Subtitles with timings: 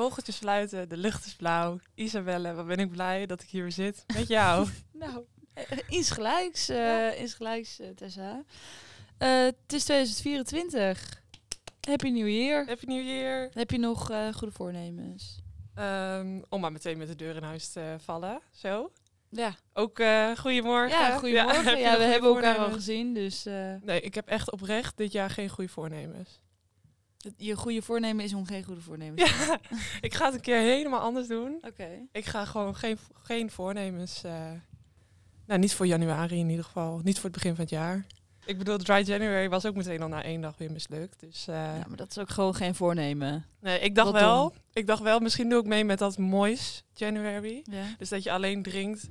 [0.00, 1.78] vogeltjes fluiten, de lucht is blauw.
[1.94, 4.68] Isabelle, wat ben ik blij dat ik hier weer zit met jou.
[4.92, 5.24] Nou,
[5.54, 8.42] eh, iets gelijks, eh iets gelijks, eh, Tessa.
[9.18, 11.22] Eh, het is 2024.
[11.88, 12.66] Happy New Year.
[12.66, 13.50] Happy New Year.
[13.52, 15.40] Heb je nog eh, goede voornemens?
[15.74, 18.40] Ehm, om maar meteen met de deur in huis te vallen.
[18.50, 18.90] Zo.
[19.30, 20.98] Ja, Ook eh goedemorgen.
[20.98, 21.78] ja goedemorgen.
[21.78, 25.30] Ja, we hebben elkaar al gezien, dus eh, Nee, ik heb echt oprecht dit jaar
[25.30, 26.40] geen goede voornemens.
[27.36, 29.60] Je goede voornemen is om geen goede voornemens te Ja,
[30.00, 31.58] ik ga het een keer helemaal anders doen.
[31.62, 31.88] Oké.
[32.12, 34.24] Ik ga gewoon geen, geen voornemens.
[34.24, 34.50] eh,
[35.46, 37.00] nou, niet voor januari in ieder geval.
[37.04, 38.06] Niet voor het begin van het jaar.
[38.44, 41.20] Ik bedoel, Dry January was ook meteen al na één dag weer mislukt.
[41.20, 43.44] Dus eh, Ja, maar dat is ook gewoon geen voornemen.
[43.60, 44.54] nee, ik dacht Wat wel.
[44.72, 47.60] Ik dacht wel, misschien doe ik mee met dat moois January.
[47.62, 47.84] Ja.
[47.98, 49.08] Dus dat je alleen drinkt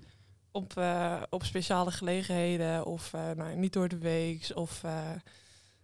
[0.51, 4.81] op, eh, op speciale gelegenheden of nou, niet door de week of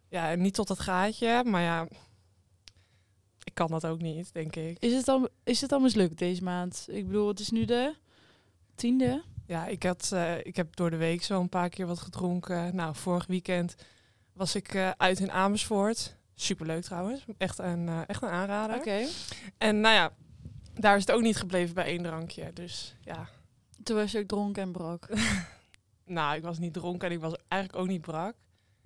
[0.09, 1.43] ja, niet tot het gaatje.
[1.43, 1.87] Maar ja,
[3.45, 4.77] ik kan dat ook niet, denk ik.
[4.79, 6.85] Is, het al, is het al mislukt deze maand?
[6.89, 7.95] Ik bedoel, het is nu de
[8.75, 9.23] tiende.
[9.45, 12.75] Ja, ik, had, eh, ik heb door de week zo een paar keer wat gedronken.
[12.75, 13.75] Nou, vorig weekend
[14.33, 16.15] was ik eh, uit in Amersfoort.
[16.35, 17.25] Superleuk trouwens.
[17.37, 18.75] Echt een, eh, echt een aanrader.
[18.75, 19.05] Oké.
[19.57, 20.11] En nou ja,
[20.73, 22.53] daar is het ook niet gebleven bij één drankje.
[22.53, 23.29] Dus ja,
[23.83, 25.07] Toen was je ook dronken en brak.
[26.05, 28.35] nou, ik was niet dronken en ik was eigenlijk ook niet brak.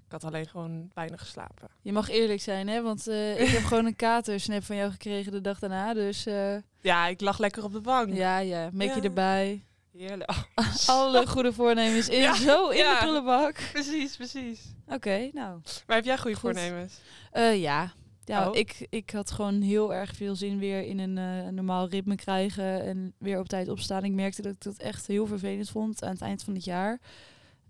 [0.10, 1.68] Ik had alleen gewoon weinig geslapen.
[1.82, 2.82] Je mag eerlijk zijn, hè?
[2.82, 5.94] Want eh, ik heb gewoon een katersnap van jou gekregen de dag daarna.
[5.94, 8.14] Dus eh, Ja, ik lag lekker op de bank.
[8.14, 9.02] ja, ja, make je Ja.
[9.04, 9.64] erbij.
[9.98, 10.32] Heerlijk.
[10.88, 12.94] Alle goede voornemens in, Ja, zo in ja.
[12.94, 13.60] de prullenbak.
[13.72, 14.62] precies, precies.
[14.88, 15.62] Oké, nou.
[15.88, 16.42] Maar heb jij goede Goed.
[16.60, 17.00] voornemens?
[17.32, 17.92] Eh, ja.
[18.26, 18.56] Ja, Oh.
[18.56, 23.14] ik, ik had gewoon heel erg veel zin weer in een normaal ritme krijgen en
[23.18, 24.04] weer op tijd opstaan.
[24.04, 27.00] Ik merkte dat ik dat echt heel vervelend vond aan het eind van het jaar.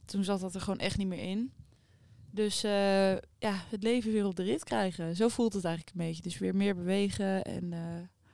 [0.05, 1.53] Toen zat dat er gewoon echt niet meer in.
[2.31, 5.15] Dus eh, ja, het leven weer op de rit krijgen.
[5.15, 6.21] Zo voelt het eigenlijk een beetje.
[6.21, 7.79] Dus weer meer bewegen en eh,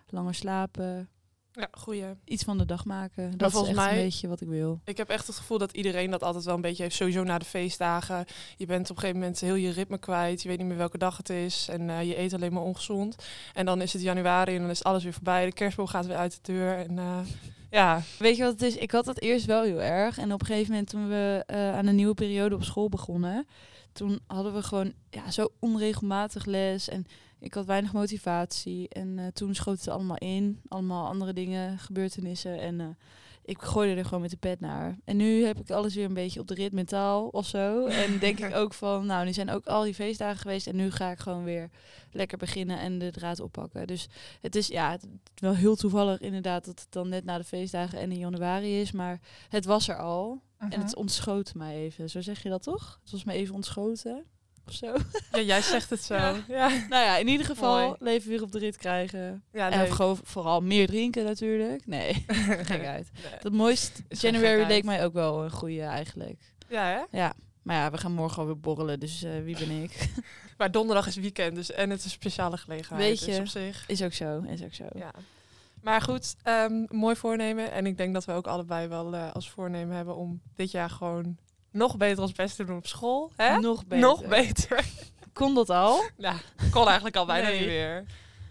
[0.09, 1.09] langer slapen.
[1.51, 2.03] Ja, goeie.
[2.25, 3.37] Iets van de dag maken.
[3.37, 4.79] Dat is volgens echt mij- een beetje wat ik wil.
[4.85, 6.95] Ik heb echt het gevoel dat iedereen dat altijd wel een beetje heeft.
[6.95, 8.25] Sowieso na de feestdagen.
[8.57, 10.41] Je bent op een gegeven moment heel je ritme kwijt.
[10.41, 11.67] Je weet niet meer welke dag het is.
[11.69, 13.15] En eh, je eet alleen maar ongezond.
[13.53, 15.45] En dan is het januari en dan is alles weer voorbij.
[15.45, 16.77] De kerstboom gaat weer uit de deur.
[16.77, 17.25] En
[17.71, 18.75] ja, Weet je wat het is?
[18.75, 20.17] Ik had dat eerst wel heel erg.
[20.17, 23.47] En op een gegeven moment toen we aan een nieuwe periode op school begonnen,
[23.95, 26.89] toen hadden we gewoon ja, zo onregelmatig les.
[26.89, 27.05] En
[27.39, 28.89] ik had weinig motivatie.
[28.89, 30.61] En eh, toen schoot het allemaal in.
[30.67, 32.59] Allemaal andere dingen, gebeurtenissen.
[32.59, 32.87] En eh,
[33.45, 34.97] ik gooide er gewoon met de pet naar.
[35.05, 37.85] En nu heb ik alles weer een beetje op de rit mentaal of zo.
[37.85, 40.67] En denk ik ook van, nou, nu zijn ook al die feestdagen geweest.
[40.67, 41.69] En nu ga ik gewoon weer
[42.11, 43.87] lekker beginnen en de draad oppakken.
[43.87, 44.07] Dus
[44.41, 47.43] het is ja, het is wel heel toevallig inderdaad dat het dan net na de
[47.43, 48.91] feestdagen en in januari is.
[48.91, 49.19] Maar
[49.49, 50.41] het was er al.
[50.57, 52.09] En het ontschoot mij even.
[52.09, 52.99] Zo zeg je dat toch?
[53.01, 54.25] Het was me even ontschoten.
[54.67, 54.95] Of zo.
[55.31, 56.13] ja jij zegt het zo.
[56.17, 56.35] Ja.
[56.47, 57.95] Ja, nou ja, in ieder geval Mooi.
[57.99, 59.43] leven weer op de rit krijgen.
[59.51, 61.85] ja en gewoon vooral meer drinken natuurlijk.
[61.85, 62.25] Nee,
[62.69, 63.09] gek uit.
[63.13, 63.39] Nee.
[63.41, 66.53] Dat mooiste January leek mij ook wel een goede eigenlijk.
[66.69, 67.17] Ja, hè?
[67.17, 68.99] Ja, maar ja, we gaan morgen alweer borrelen.
[68.99, 69.91] Dus eh, wie ben ik?
[70.57, 71.55] Maar donderdag is weekend.
[71.55, 73.07] Dus, en het is een speciale gelegenheid.
[73.07, 73.25] Weet je.
[73.25, 73.83] Dus op zich.
[73.87, 74.85] is ook zo, is ook zo.
[74.93, 75.11] Ja.
[75.85, 77.71] Maar goed, ehm, mooi voornemen.
[77.71, 80.89] En ik denk dat we ook allebei wel eh, als voornemen hebben om dit jaar
[80.89, 81.37] gewoon
[81.71, 83.31] nog beter ons best te doen op school.
[83.35, 83.59] Hè?
[83.59, 84.07] Nog beter.
[84.07, 84.85] Nog beter.
[85.33, 86.03] Kon dat al?
[86.17, 86.37] Nou,
[86.71, 87.59] kon eigenlijk al bijna Nee.
[87.59, 88.05] niet meer.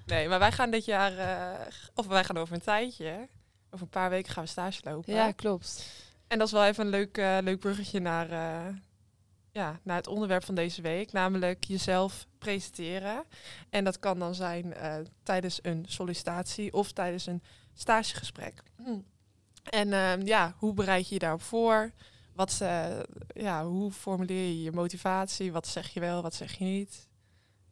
[0.06, 3.28] Nee, maar wij gaan dit jaar, eh, of wij gaan over een tijdje,
[3.70, 5.14] over een paar weken gaan we stage lopen.
[5.14, 5.86] Ja, klopt.
[6.28, 8.28] En dat is wel even een leuk, eh, leuk bruggetje naar,
[9.54, 13.25] ja, naar het onderwerp van deze week, namelijk jezelf presenteren.
[13.70, 17.42] En dat kan dan zijn eh, tijdens een sollicitatie of tijdens een
[17.75, 18.62] stagegesprek.
[18.76, 18.98] Hm.
[19.64, 21.91] En ehm, ja, hoe bereid je je daarop voor?
[22.34, 22.87] Wat, eh,
[23.34, 25.53] ja, hoe formuleer je je motivatie?
[25.53, 27.09] Wat zeg je wel, wat zeg je niet?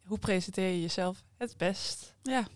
[0.05, 2.15] Hoe presenteer je jezelf het best?
[2.21, 2.47] Ja.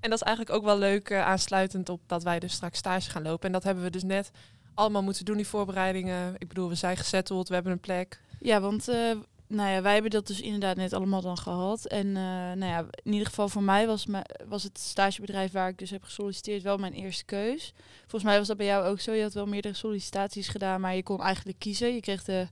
[0.00, 3.10] En dat is eigenlijk ook wel leuk eh, aansluitend op dat wij dus straks stage
[3.10, 3.46] gaan lopen.
[3.46, 4.30] En dat hebben we dus net
[4.74, 6.34] allemaal moeten doen, die voorbereidingen.
[6.38, 8.20] Ik bedoel, we zijn gezetteld, we hebben een plek.
[8.44, 9.10] Ja, want eh,
[9.46, 11.86] nou ja, wij hebben dat dus inderdaad net allemaal dan gehad.
[11.86, 14.06] En eh, nou ja, in ieder geval voor mij was,
[14.46, 17.72] was het stagebedrijf waar ik dus heb gesolliciteerd wel mijn eerste keus.
[18.00, 19.12] Volgens mij was dat bij jou ook zo.
[19.12, 21.94] Je had wel meerdere sollicitaties gedaan, maar je kon eigenlijk kiezen.
[21.94, 22.46] Je kreeg de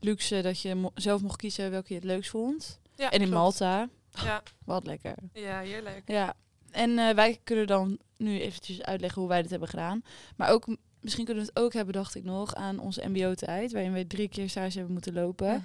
[0.00, 2.80] luxe dat je mo- zelf mocht kiezen welke je het leukst vond.
[2.96, 3.34] Ja, en in klopt.
[3.60, 3.88] Malta,
[4.24, 5.14] Ja, wat lekker.
[5.32, 6.02] ja heerlijk.
[6.06, 6.34] Ja,
[6.70, 10.02] en eh, wij kunnen dan nu eventjes uitleggen hoe wij dit hebben gedaan.
[10.36, 10.66] Maar ook,
[11.04, 13.72] misschien kunnen we het ook hebben, dacht ik nog, aan onze mbo-tijd.
[13.72, 15.62] Waarin we drie keer stage hebben moeten lopen.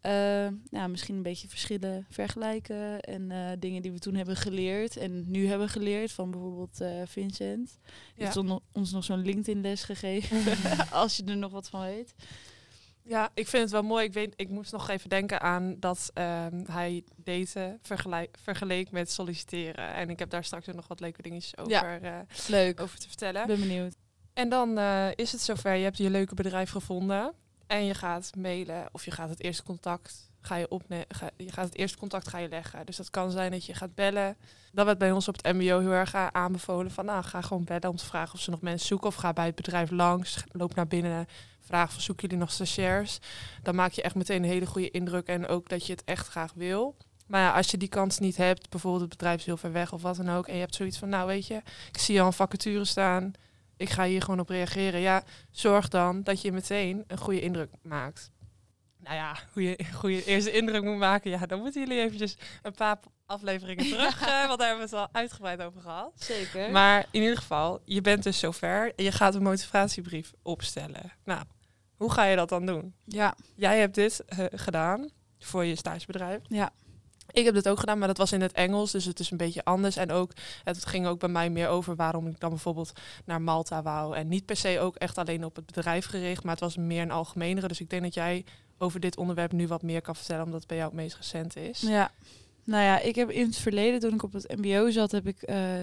[0.00, 3.00] Eh, ja, misschien een beetje verschillen vergelijken.
[3.00, 6.12] En eh, dingen die we toen hebben geleerd en nu hebben geleerd.
[6.12, 7.78] Van bijvoorbeeld eh, Vincent.
[7.82, 8.24] Die Ja.
[8.24, 10.42] heeft on- ons nog zo'n LinkedIn-les gegeven.
[10.92, 12.14] als je er nog wat van weet.
[13.02, 14.04] Ja, ik vind het wel mooi.
[14.04, 19.10] Ik, weet, ik moest nog even denken aan dat ehm, hij daten vergelijk, vergeleek met
[19.10, 19.94] solliciteren.
[19.94, 21.98] En ik heb daar straks ook nog wat leuke dingetjes over, Ja.
[22.00, 22.80] eh, Leuk.
[22.80, 23.46] over te vertellen.
[23.46, 23.94] ben benieuwd.
[24.34, 25.74] En dan eh, is het zover.
[25.74, 27.32] Je hebt je leuke bedrijf gevonden.
[27.66, 30.68] En je gaat mailen of je gaat het eerste contact ga je
[31.08, 32.86] ga, je gaat het eerste contact ga je leggen.
[32.86, 34.36] Dus dat kan zijn dat je gaat bellen.
[34.72, 37.64] Dat werd bij ons op het MBO heel erg a- aanbevolen van nou ga gewoon
[37.64, 40.44] bellen om te vragen of ze nog mensen zoeken of ga bij het bedrijf langs,
[40.52, 41.26] loop naar binnen,
[41.60, 43.18] vraag van zoeken jullie nog stagiairs.
[43.62, 46.28] Dan maak je echt meteen een hele goede indruk en ook dat je het echt
[46.28, 46.96] graag wil.
[47.26, 49.92] Maar ja, als je die kans niet hebt, bijvoorbeeld het bedrijf is heel ver weg
[49.92, 52.26] of wat dan ook, en je hebt zoiets van, nou weet je, ik zie al
[52.26, 53.32] een vacature staan,
[53.76, 55.00] ik ga hier gewoon op reageren.
[55.00, 58.32] Ja, zorg dan dat je meteen een goede indruk maakt.
[58.98, 62.72] Nou ja, hoe je goede eerste indruk moet maken, ja, dan moeten jullie eventjes een
[62.72, 66.12] paar afleveringen terug, eh, want daar hebben we het al uitgebreid over gehad.
[66.14, 66.70] Zeker.
[66.70, 71.12] Maar in ieder geval, je bent dus zover en je gaat een motivatiebrief opstellen.
[71.24, 71.42] Nou,
[71.96, 72.94] hoe ga je dat dan doen?
[73.04, 76.40] ja, Jij hebt dit eh, gedaan voor je stagebedrijf.
[76.48, 76.70] Ja.
[77.34, 79.36] Ik heb dit ook gedaan, maar dat was in het Engels, dus het is een
[79.36, 79.96] beetje anders.
[79.96, 80.32] En ook,
[80.64, 82.92] het ging ook bij mij meer over waarom ik dan bijvoorbeeld
[83.24, 84.16] naar Malta wou.
[84.16, 87.02] En niet per se ook echt alleen op het bedrijf gericht, maar het was meer
[87.02, 87.68] een algemenere.
[87.68, 88.44] Dus ik denk dat jij
[88.78, 91.56] over dit onderwerp nu wat meer kan vertellen, omdat het bij jou het meest recent
[91.56, 91.80] is.
[91.80, 92.10] Ja,
[92.64, 95.42] nou ja, ik heb in het verleden, toen ik op het MBO zat, heb ik
[95.42, 95.80] eh,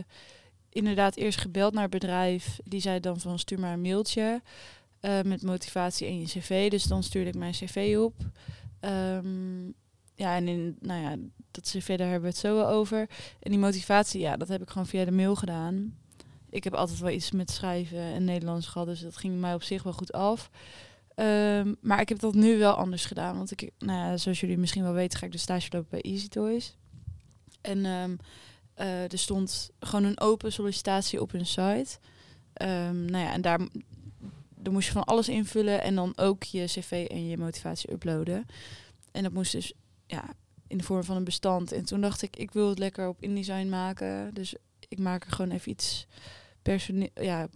[0.70, 2.60] inderdaad eerst gebeld naar bedrijf.
[2.64, 4.42] Die zei dan van stuur maar een mailtje
[5.00, 6.70] eh, met motivatie en je cv.
[6.70, 8.16] Dus dan stuurde ik mijn cv op.
[8.80, 9.70] Ehm,
[10.22, 11.16] ja, en in, nou ja,
[11.52, 13.10] dat cv daar hebben we het zo over.
[13.40, 15.98] En die motivatie, ja, dat heb ik gewoon via de mail gedaan.
[16.50, 19.64] Ik heb altijd wel iets met schrijven en Nederlands gehad, dus dat ging mij op
[19.64, 20.50] zich wel goed af.
[21.16, 23.38] Ehm, maar ik heb dat nu wel anders gedaan.
[23.38, 26.02] Want ik, nou ja, zoals jullie misschien wel weten, ga ik de stage lopen bij
[26.02, 26.78] Easy Toys.
[27.62, 28.16] En ehm,
[28.74, 31.98] eh, er stond gewoon een open sollicitatie op hun site.
[32.54, 33.60] Ehm, nou ja, en daar,
[34.56, 38.46] daar moest je van alles invullen en dan ook je cv en je motivatie uploaden.
[39.12, 39.74] En dat moest dus
[40.12, 40.34] ja,
[40.68, 41.72] in de vorm van een bestand.
[41.72, 44.34] En toen dacht ik, ik wil het lekker op InDesign maken.
[44.34, 44.56] Dus
[44.90, 46.08] ik maak er gewoon even iets
[46.62, 47.48] personeel, ja,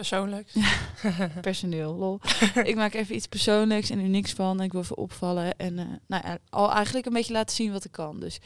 [0.00, 0.52] Persoonlijk.
[1.40, 2.20] personeel, lol.
[2.64, 4.60] ik maak even iets persoonlijks en er niks van.
[4.60, 5.56] Ik wil even opvallen.
[5.56, 8.20] En eh, nou ja, al eigenlijk een beetje laten zien wat ik kan.
[8.20, 8.40] Dus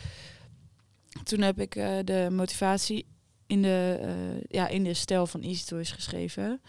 [1.22, 3.06] toen heb ik eh, de motivatie
[3.46, 6.60] in de, eh, ja, in de stijl van Easy Toys geschreven.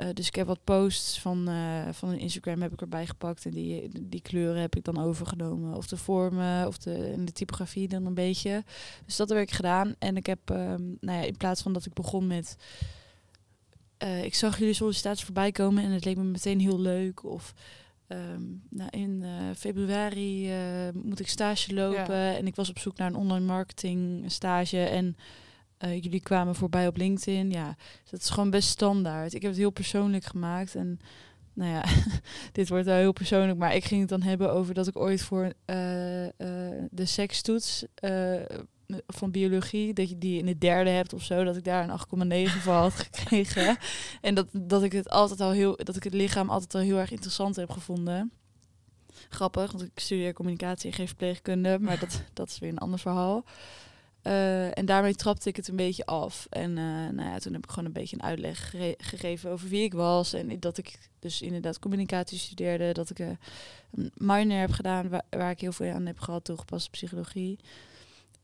[0.00, 3.44] Eh, dus ik heb wat posts van, eh, van een Instagram heb ik erbij gepakt.
[3.44, 5.76] En die, die kleuren heb ik dan overgenomen.
[5.76, 8.64] Of de vormen, of de, en de typografie dan een beetje.
[9.06, 9.94] Dus dat heb ik gedaan.
[9.98, 12.56] En ik heb, ehm, nou ja, in plaats van dat ik begon met...
[13.96, 17.24] eh, ik zag jullie sollicitaties voorbij komen en het leek me meteen heel leuk.
[17.24, 17.54] Of
[18.06, 19.24] ehm, nou, in
[19.56, 20.50] februari
[20.92, 22.36] moet ik stage lopen.
[22.36, 24.84] En ik was op zoek naar een online marketing stage.
[24.84, 25.16] En
[25.80, 27.50] eh, jullie kwamen voorbij op LinkedIn.
[27.50, 27.76] Ja,
[28.10, 29.34] dat is gewoon best standaard.
[29.34, 30.74] Ik heb het heel persoonlijk gemaakt.
[30.74, 31.00] En
[31.52, 31.84] nou ja,
[32.52, 33.58] dit wordt wel heel persoonlijk.
[33.58, 36.32] Maar ik ging het dan hebben over dat ik ooit voor eh, eh,
[36.90, 37.84] de sekstoets
[39.06, 42.48] van biologie, dat je die in de derde hebt of zo, dat ik daar een
[42.48, 43.76] 8,9 voor had gekregen.
[44.20, 46.98] En dat, dat ik het altijd al heel, dat ik het lichaam altijd al heel
[46.98, 48.32] erg interessant heb gevonden.
[49.28, 52.98] Grappig, want ik studeer communicatie en geen verpleegkunde, maar dat, dat is weer een ander
[52.98, 53.44] verhaal.
[54.22, 56.46] Eh, en daarmee trapte ik het een beetje af.
[56.50, 59.82] En eh, nou ja, toen heb ik gewoon een beetje een uitleg gegeven over wie
[59.82, 60.32] ik was.
[60.32, 62.92] En dat ik dus inderdaad communicatie studeerde.
[62.92, 63.28] Dat ik eh,
[63.94, 67.58] een minor heb gedaan waar, waar ik heel veel aan heb gehad, toegepaste psychologie.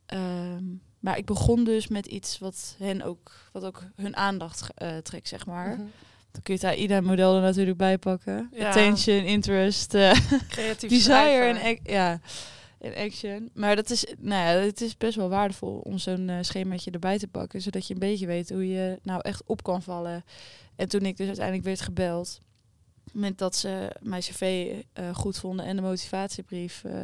[0.06, 0.64] Ehm,
[1.00, 4.68] maar ik begon dus met iets wat hen ook, wat ook hun aandacht
[5.02, 5.68] trekt, zeg maar.
[5.68, 5.86] Mhm.
[6.30, 8.50] Dan kun je het AIDA-model er natuurlijk bij pakken.
[8.52, 8.68] Ja.
[8.68, 9.90] Attention, interest,
[10.48, 12.20] Creatief desire en ja,
[12.78, 13.50] en action.
[13.54, 17.18] Maar dat is, nou ja, het is best wel waardevol om zo'n eh, schemaatje erbij
[17.18, 20.24] te pakken, zodat je een beetje weet hoe je nou echt op kan vallen.
[20.76, 22.40] En toen ik dus uiteindelijk werd gebeld,
[23.12, 27.02] met dat ze mijn cv eh, goed vonden en de motivatiebrief eh,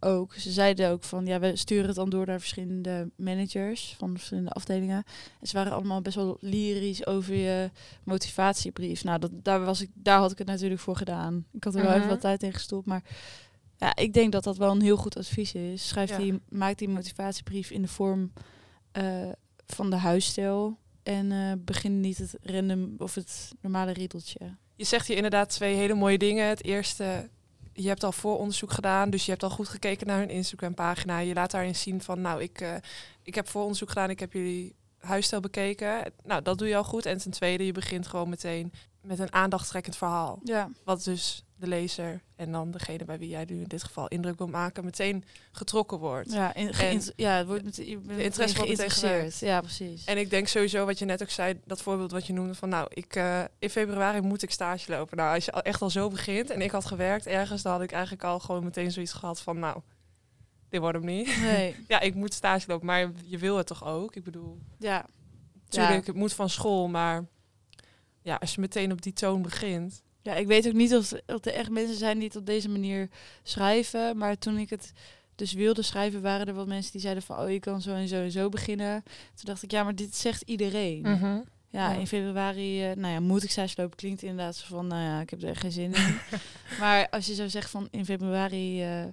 [0.00, 0.34] ook.
[0.34, 4.50] Ze zeiden ook van, ja, we sturen het dan door naar verschillende managers van verschillende
[4.50, 5.04] afdelingen.
[5.40, 7.70] En ze waren allemaal best wel lyrisch over je
[8.04, 9.04] motivatiebrief.
[9.04, 11.46] Nou, dat, daar, was ik, daar had ik het natuurlijk voor gedaan.
[11.52, 12.10] Ik had er wel even Mhm.
[12.10, 13.02] wat tijd in gestopt, maar
[13.76, 15.88] ja, ik denk dat dat wel een heel goed advies is.
[15.88, 16.16] Schrijf Ja.
[16.16, 18.32] die, maak die motivatiebrief in de vorm
[18.92, 19.28] eh,
[19.66, 20.78] van de huisstijl.
[21.02, 24.38] En eh, begin niet het random of het normale riedeltje.
[24.76, 26.48] Je zegt hier inderdaad twee hele mooie dingen.
[26.48, 27.28] Het eerste,
[27.72, 31.18] je hebt al vooronderzoek gedaan, dus je hebt al goed gekeken naar hun Instagram-pagina.
[31.18, 32.74] Je laat daarin zien van, nou, ik, eh,
[33.22, 34.74] ik heb vooronderzoek gedaan, ik heb jullie
[35.06, 36.12] huisstijl bekeken.
[36.24, 37.06] Nou, dat doe je al goed.
[37.06, 40.40] En ten tweede, je begint gewoon meteen met een aandachtstrekkend verhaal.
[40.44, 40.70] Ja.
[40.84, 44.38] Wat dus de lezer en dan degene bij wie jij nu in dit geval indruk
[44.38, 46.32] wil maken, meteen getrokken wordt.
[46.32, 49.38] Ja, in, geïnt- ja, het wordt met, je interesse wordt geïnteresseerd.
[49.38, 50.04] Ja, precies.
[50.04, 52.68] En ik denk sowieso wat je net ook zei, dat voorbeeld wat je noemde van
[52.68, 55.16] nou, ik, eh, in februari moet ik stage lopen.
[55.16, 57.92] Nou, als je echt al zo begint en ik had gewerkt ergens, dan had ik
[57.92, 59.80] eigenlijk al gewoon meteen zoiets gehad van nou,
[60.68, 61.36] dit wordt hem niet.
[61.40, 64.14] nee, ja, ik moet stage lopen, maar je wil het toch ook?
[64.16, 65.06] Ik bedoel, ja.
[65.70, 67.24] natuurlijk, het moet van school, maar
[68.22, 70.02] ja, als je meteen op die toon begint.
[70.22, 72.68] Ja, ik weet ook niet of, of er echt mensen zijn die het op deze
[72.68, 73.08] manier
[73.42, 74.16] schrijven.
[74.18, 74.92] Maar toen ik het
[75.34, 77.38] dus wilde schrijven, waren er wat mensen die zeiden van...
[77.38, 79.02] oh, je kan zo en zo en zo beginnen.
[79.04, 81.02] Toen dacht ik, ja, maar dit zegt iedereen.
[81.06, 81.92] Ja, Ja.
[81.92, 83.96] in februari, eh, nou ja, moet ik stage lopen.
[83.96, 86.16] Klinkt inderdaad zo van, nou ja, ik heb er geen zin in.
[86.80, 88.82] maar als je zou zeggen van in februari...
[88.82, 89.04] eh,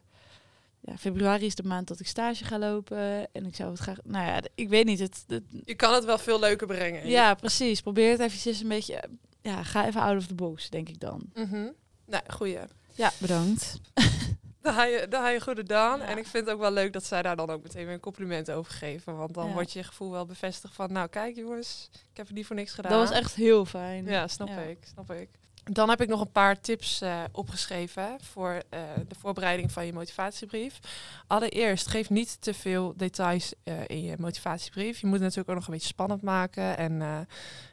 [0.86, 3.28] ja, februari is de maand dat ik stage ga lopen.
[3.32, 3.98] En ik zou het graag...
[4.04, 5.00] Nou ja, ik weet niet.
[5.00, 7.08] Het, het- Je kan het wel veel leuker brengen.
[7.08, 7.82] ja, precies.
[7.82, 9.04] Probeer het eventjes een beetje...
[9.42, 11.22] Ja, ga even out of the box, denk ik dan.
[11.34, 11.68] Mhm.
[12.06, 12.58] Nou, goeie.
[12.94, 13.80] Ja, bedankt.
[14.62, 16.00] Daar ga je, daar je goed gedaan.
[16.00, 16.06] Ja.
[16.06, 18.00] En ik vind het ook wel leuk dat zij daar dan ook meteen weer een
[18.00, 19.18] compliment over geven.
[19.18, 19.54] Want dan Ja.
[19.54, 20.92] wordt je gevoel wel bevestigd van...
[20.92, 22.92] Nou, kijk jongens, ik heb het niet voor niks gedaan.
[22.92, 24.06] Dat was echt heel fijn.
[24.06, 24.58] Ja, snap Ja.
[24.62, 25.30] ik, snap ik.
[25.72, 29.94] Dan heb ik nog een paar tips eh, opgeschreven voor eh, de voorbereiding van je
[29.94, 30.80] motivatiebrief.
[31.28, 35.00] Allereerst, geef niet te veel details eh, in je motivatiebrief.
[35.00, 36.78] Je moet het natuurlijk ook nog een beetje spannend maken.
[36.78, 37.28] En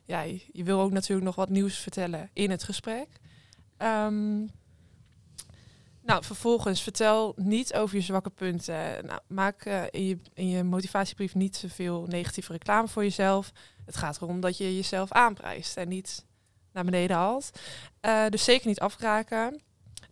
[0.05, 0.21] ja,
[0.53, 3.09] je, wil ook natuurlijk nog wat nieuws vertellen in het gesprek.
[3.77, 4.39] Ehm,
[6.03, 9.07] nou, vervolgens vertel niet over je zwakke punten.
[9.07, 13.53] Nou, maak in, je, in je motivatiebrief niet te veel negatieve reclame voor jezelf.
[13.87, 16.25] Het gaat erom dat je jezelf aanprijst en niet
[16.73, 17.51] naar beneden haalt.
[18.01, 19.61] Eh, dus zeker niet afkraken.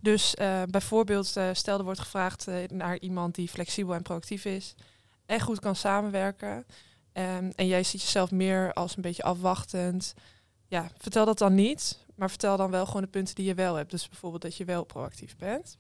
[0.01, 4.75] Dus eh, bijvoorbeeld, eh, stel er wordt gevraagd naar iemand die flexibel en proactief is
[5.27, 6.67] en goed kan samenwerken.
[7.13, 10.15] Ehm, en jij ziet jezelf meer als een beetje afwachtend.
[10.67, 13.75] Ja, vertel dat dan niet, maar vertel dan wel gewoon de punten die je wel
[13.75, 13.91] hebt.
[13.91, 15.79] Dus bijvoorbeeld dat je wel proactief bent.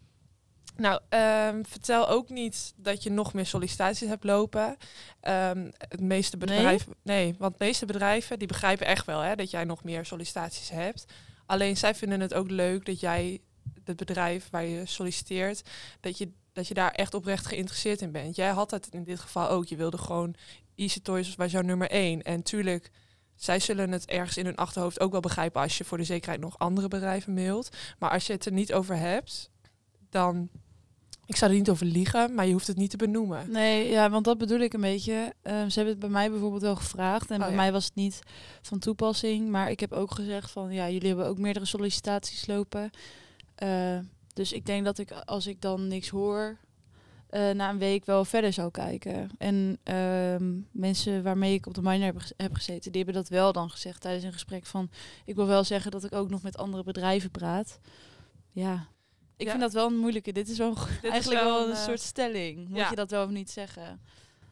[0.78, 4.76] Nou, ehm, vertel ook niet dat je nog meer sollicitaties hebt lopen.
[5.20, 7.34] Ehm, het meeste bedrijven, nee?
[7.38, 11.04] want de meeste bedrijven die begrijpen echt wel hè, dat jij nog meer sollicitaties hebt.
[11.46, 13.40] Alleen zij vinden het ook leuk dat jij
[13.84, 15.62] het bedrijf waar je solliciteert,
[16.00, 18.36] dat je, dat je daar echt oprecht geïnteresseerd in bent.
[18.36, 19.66] Jij had het in dit geval ook.
[19.66, 20.34] Je wilde gewoon
[20.74, 22.22] Easy Toys was jouw nummer één.
[22.22, 22.90] En tuurlijk,
[23.34, 26.40] zij zullen het ergens in hun achterhoofd ook wel begrijpen als je voor de zekerheid
[26.40, 27.76] nog andere bedrijven mailt.
[27.98, 29.50] Maar als je het er niet over hebt,
[30.10, 30.50] dan.
[31.28, 33.50] Ik zou er niet over liegen, maar je hoeft het niet te benoemen.
[33.50, 35.32] Nee, ja, want dat bedoel ik een beetje.
[35.42, 37.30] Ehm, ze hebben het bij mij bijvoorbeeld wel gevraagd.
[37.30, 37.56] En Oh, bij ja.
[37.56, 38.20] mij was het niet
[38.62, 39.48] van toepassing.
[39.48, 42.90] Maar ik heb ook gezegd van, ja, jullie hebben ook meerdere sollicitaties lopen.
[43.54, 43.98] Eh,
[44.34, 46.58] dus ik denk dat ik, als ik dan niks hoor,
[47.28, 49.30] eh, na een week wel verder zou kijken.
[49.38, 53.70] En ehm, mensen waarmee ik op de minor heb gezeten, die hebben dat wel dan
[53.70, 54.90] gezegd tijdens een gesprek van,
[55.24, 57.78] ik wil wel zeggen dat ik ook nog met andere bedrijven praat.
[58.50, 58.88] Ja.
[59.38, 59.50] Ik Ja.
[59.50, 60.32] vind dat wel een moeilijke.
[60.32, 62.68] Dit is wel Dit is eigenlijk wel een eh, soort stelling.
[62.68, 62.90] Moet ja.
[62.90, 64.00] je dat wel of niet zeggen?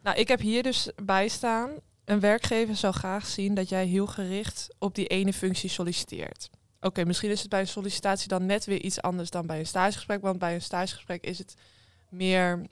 [0.03, 1.71] Nou, ik heb hier dus bij staan.
[2.05, 6.51] Een werkgever zou graag zien dat jij heel gericht op die ene functie solliciteert.
[6.81, 9.67] Oké, misschien is het bij een sollicitatie dan net weer iets anders dan bij een
[9.67, 10.21] stagegesprek.
[10.21, 11.55] Want bij een stagegesprek is het
[12.09, 12.67] meer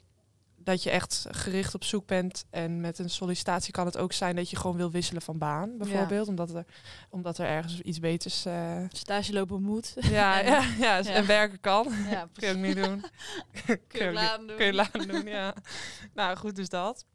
[0.65, 2.45] dat je echt gericht op zoek bent.
[2.49, 5.77] En met een sollicitatie kan het ook zijn dat je gewoon wil wisselen van baan,
[5.77, 6.27] bijvoorbeeld.
[6.27, 6.65] Omdat, er,
[7.09, 8.45] omdat er ergens iets beters...
[8.45, 9.93] eh, Stage lopen moet.
[10.09, 11.03] ja, En- ja, ja, ja.
[11.13, 11.87] en werken kan.
[12.09, 13.03] ja, Kun je niet doen.
[13.87, 14.55] Kun je laten doen.
[14.57, 15.53] Kun je laten doen, ja.
[16.13, 17.05] nou, goed, dus dat.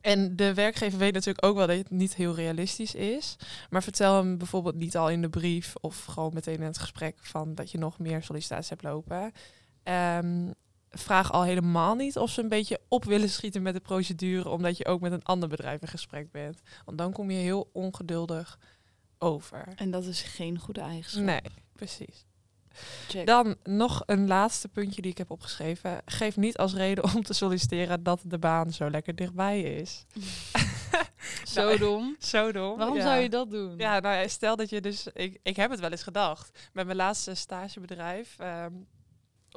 [0.00, 3.36] En de werkgever weet natuurlijk ook wel dat het niet heel realistisch is.
[3.70, 7.18] Maar vertel hem bijvoorbeeld niet al in de brief of gewoon meteen in het gesprek
[7.20, 9.32] van dat je nog meer sollicitaties hebt lopen.
[9.82, 10.50] Ehm,
[10.90, 14.76] vraag al helemaal niet of ze een beetje op willen schieten met de procedure, omdat
[14.76, 16.60] je ook met een ander bedrijf in gesprek bent.
[16.84, 18.58] Want dan kom je heel ongeduldig
[19.18, 19.72] over.
[19.76, 21.22] En dat is geen goede eigenschap.
[21.22, 21.40] Nee,
[21.72, 22.26] precies.
[23.08, 23.26] Check.
[23.26, 26.02] Dan nog een laatste puntje die ik heb opgeschreven.
[26.04, 30.04] Geef niet als reden om te solliciteren dat de baan zo lekker dichtbij is.
[31.44, 32.16] Zo Nou, dom.
[32.32, 32.78] Zo dom.
[32.78, 33.02] Waarom ja.
[33.02, 33.78] zou je dat doen?
[33.78, 35.06] Ja, nou ja, stel dat je dus...
[35.12, 36.68] Ik, ik heb het wel eens gedacht.
[36.72, 38.72] Met mijn laatste stagebedrijf ehm,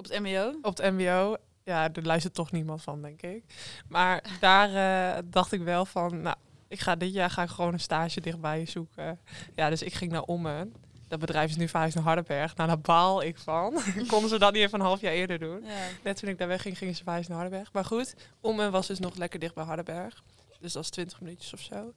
[0.01, 0.53] Op het mbo?
[0.62, 1.36] op het mbo...
[1.63, 3.43] Ja, er luistert toch niemand van, denk ik.
[3.88, 4.70] Maar daar
[5.15, 6.22] eh, dacht ik wel van...
[6.22, 6.36] Nou,
[6.67, 9.20] ik ga dit jaar ga ik gewoon een stage dichtbij zoeken.
[9.55, 10.74] Ja, dus ik ging naar Ommen.
[11.08, 12.55] Dat bedrijf is nu verhuisd naar Hardenberg.
[12.55, 13.81] Nou, daar baal ik van.
[14.08, 15.63] Konden ze dat niet even een half jaar eerder doen?
[15.63, 15.88] Ja.
[16.03, 17.74] Net toen ik daar wegging, gingen ze verhuizen naar Hardenberg.
[17.74, 20.24] Maar goed, Ommen was dus nog lekker dicht bij Hardenberg.
[20.60, 21.93] Dus dat is 20 minuutjes of zo.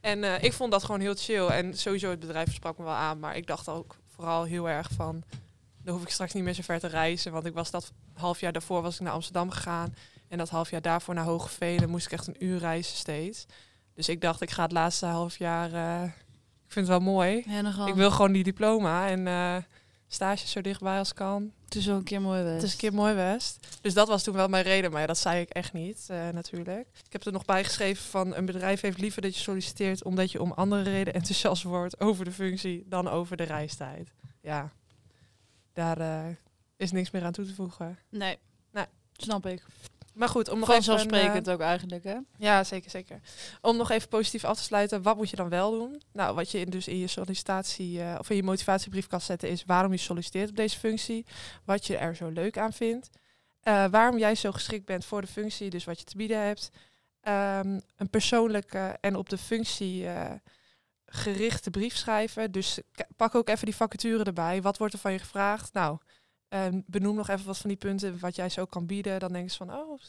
[0.00, 1.46] En eh, ik vond dat gewoon heel chill.
[1.46, 3.18] En sowieso het bedrijf sprak me wel aan.
[3.18, 5.22] Maar ik dacht ook vooral heel erg van...
[5.84, 7.32] Dan hoef ik straks niet meer zo ver te reizen.
[7.32, 9.94] Want ik was dat half jaar daarvoor was ik naar Amsterdam gegaan.
[10.28, 11.76] En dat half jaar daarvoor naar Hogeveen.
[11.78, 13.46] Dan moest ik echt een uur reizen steeds.
[13.94, 15.72] Dus ik dacht, ik ga het laatste half jaar.
[15.72, 16.02] eh,
[16.66, 17.42] ik vind het wel mooi.
[17.46, 19.56] Ja, Ik wil gewoon die diploma en eh
[20.08, 21.52] stage zo dichtbij als kan.
[21.64, 23.66] Het is wel een keer mooi Het is een keer mooi West.
[23.80, 26.28] Dus dat was toen wel mijn reden, maar ja, dat zei ik echt niet, eh,
[26.28, 26.88] natuurlijk.
[27.06, 30.32] Ik heb er nog bij geschreven van een bedrijf heeft liever dat je solliciteert omdat
[30.32, 34.08] je om andere reden enthousiast wordt over de functie dan over de reistijd.
[34.40, 34.72] Ja,
[35.72, 36.26] daar eh,
[36.76, 37.98] is niks meer aan toe te voegen.
[38.08, 38.38] Nee.
[38.70, 38.84] Nee.
[39.12, 39.62] Snap ik.
[40.14, 40.82] Maar goed, om nog even...
[40.82, 42.16] Vanzelfsprekend eh, ook eigenlijk, hè?
[42.38, 43.20] ja, zeker, zeker.
[43.60, 46.02] Om nog even positief af te sluiten, wat moet je dan wel doen?
[46.12, 49.48] Nou, wat je in- dus in je sollicitatie eh, of in je motivatiebrief kan zetten
[49.48, 51.26] is waarom je solliciteert op deze functie,
[51.64, 53.08] wat je er zo leuk aan vindt,
[53.90, 56.70] waarom jij zo geschikt bent voor de functie, dus wat je te bieden hebt,
[57.22, 60.06] Ehm, een persoonlijke en op de functie
[61.14, 62.52] gerichte brief schrijven.
[62.52, 62.78] Dus
[63.16, 64.62] pak ook even die vacature erbij.
[64.62, 65.72] Wat wordt er van je gevraagd?
[65.72, 65.98] Nou,
[66.48, 69.20] ehm, benoem nog even wat van die punten wat jij zo kan bieden.
[69.20, 70.00] Dan denk je van, oh,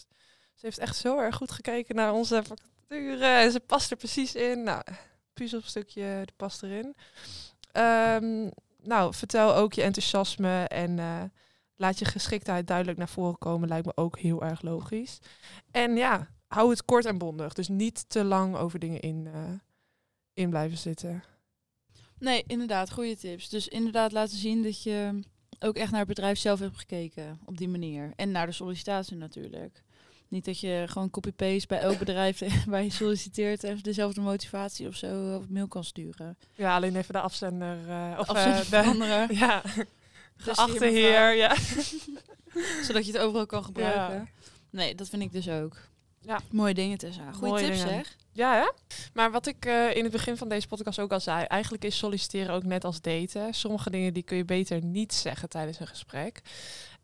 [0.54, 3.26] ze heeft echt zo erg goed gekeken naar onze vacature.
[3.26, 4.64] En ze past er precies in.
[4.64, 4.84] Nou,
[5.34, 6.96] puzzelstukje past erin.
[7.72, 8.50] Ehm,
[8.82, 11.24] nou, vertel ook je enthousiasme en eh,
[11.76, 13.68] laat je geschiktheid duidelijk naar voren komen.
[13.68, 15.20] Lijkt me ook heel erg logisch.
[15.72, 17.54] En ja, hou het kort en bondig.
[17.54, 19.42] Dus niet te lang over dingen in, eh,
[20.34, 21.24] in blijven zitten.
[22.20, 23.50] Nee, inderdaad, goede tips.
[23.50, 25.20] Dus inderdaad laten zien dat je
[25.60, 28.14] ook echt naar het bedrijf zelf hebt gekeken op die manier.
[28.16, 29.84] En naar de sollicitatie natuurlijk.
[30.28, 34.96] Niet dat je gewoon copy-paste bij elk bedrijf waar je solliciteert even dezelfde motivatie of
[34.96, 36.38] zo op mail kan sturen.
[36.56, 37.90] Ja, alleen even de afzender.
[37.90, 39.36] eh, of Afzender eh, de-.
[39.46, 39.62] Ja,
[40.46, 41.36] Dus geachte heer.
[41.36, 41.56] Ja.
[42.88, 44.30] Zodat je het overal kan gebruiken.
[44.70, 45.78] Nee, dat vind ik dus ook.
[46.22, 46.40] Ja.
[46.52, 47.30] Mooie dingen Tessa.
[47.42, 47.94] Mooie tips dingen.
[47.96, 48.16] zeg.
[48.34, 48.74] Ja?
[49.14, 51.98] Maar wat ik eh, in het begin van deze podcast ook al zei, eigenlijk is
[51.98, 53.54] solliciteren ook net als daten.
[53.54, 56.42] Sommige dingen die kun je beter niet zeggen tijdens een gesprek.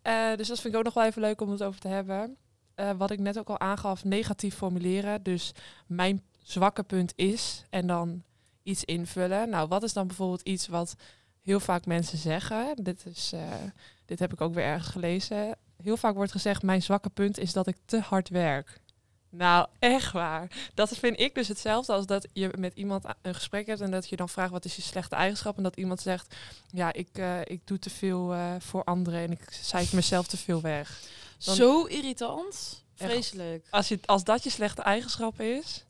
[0.02, 2.38] Eh, dus dat vind ik ook nog wel even leuk om het over te hebben.
[2.76, 5.24] Eh, wat ik net ook al aangaf, negatief formuleren.
[5.24, 5.52] Dus
[5.88, 8.24] mijn zwakke punt is en dan
[8.64, 9.50] iets invullen.
[9.50, 10.96] Nou, wat is dan bijvoorbeeld iets wat
[11.42, 12.76] heel vaak mensen zeggen?
[12.84, 13.34] Dit, is,
[14.06, 15.58] dit heb ik ook weer ergens gelezen.
[15.84, 18.82] Heel vaak wordt gezegd, mijn zwakke punt is dat ik te hard werk.
[19.32, 20.70] Nou, echt waar.
[20.74, 24.10] Dat vind ik dus hetzelfde als dat je met iemand een gesprek hebt en dat
[24.10, 26.36] je dan vraagt wat is je slechte eigenschap en dat iemand zegt,
[26.72, 30.38] ja, ik, eh, ik doe te veel eh, voor anderen en ik cijfer mezelf te
[30.38, 31.00] veel weg.
[31.46, 32.84] Dan- Zo irritant.
[32.98, 33.12] Echt.
[33.12, 33.68] Vreselijk.
[33.70, 35.86] Als, je, als dat je slechte eigenschap is,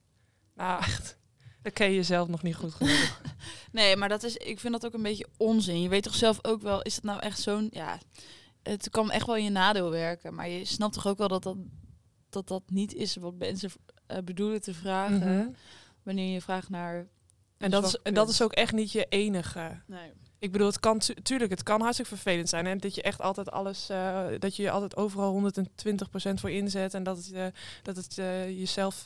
[0.56, 1.18] nou echt,
[1.62, 3.22] dan ken je jezelf nog niet goed genoeg.
[3.72, 5.82] Nee, maar dat is, ik vind dat ook een beetje onzin.
[5.82, 8.00] Je weet toch zelf ook wel, is het nou echt zo'n, ja,
[8.64, 10.34] het kan echt wel in je nadeel werken.
[10.36, 11.56] Maar je snapt toch ook wel dat dat,
[12.30, 13.72] dat, dat niet is wat mensen
[14.08, 15.38] eh, bedoelen te vragen.
[15.38, 15.48] Mhm.
[16.04, 17.08] Wanneer je vraagt naar...
[17.58, 19.82] En dat is, en dat is ook echt niet je enige.
[19.86, 20.12] Nee.
[20.40, 22.66] Ik bedoel, het kan tu- tuurlijk, het kan hartstikke vervelend zijn.
[22.66, 26.94] En dat je echt altijd alles, eh, dat je je altijd overal 120% voor inzet.
[26.94, 27.46] En dat het, eh,
[27.84, 28.16] dat het
[28.58, 29.04] jezelf,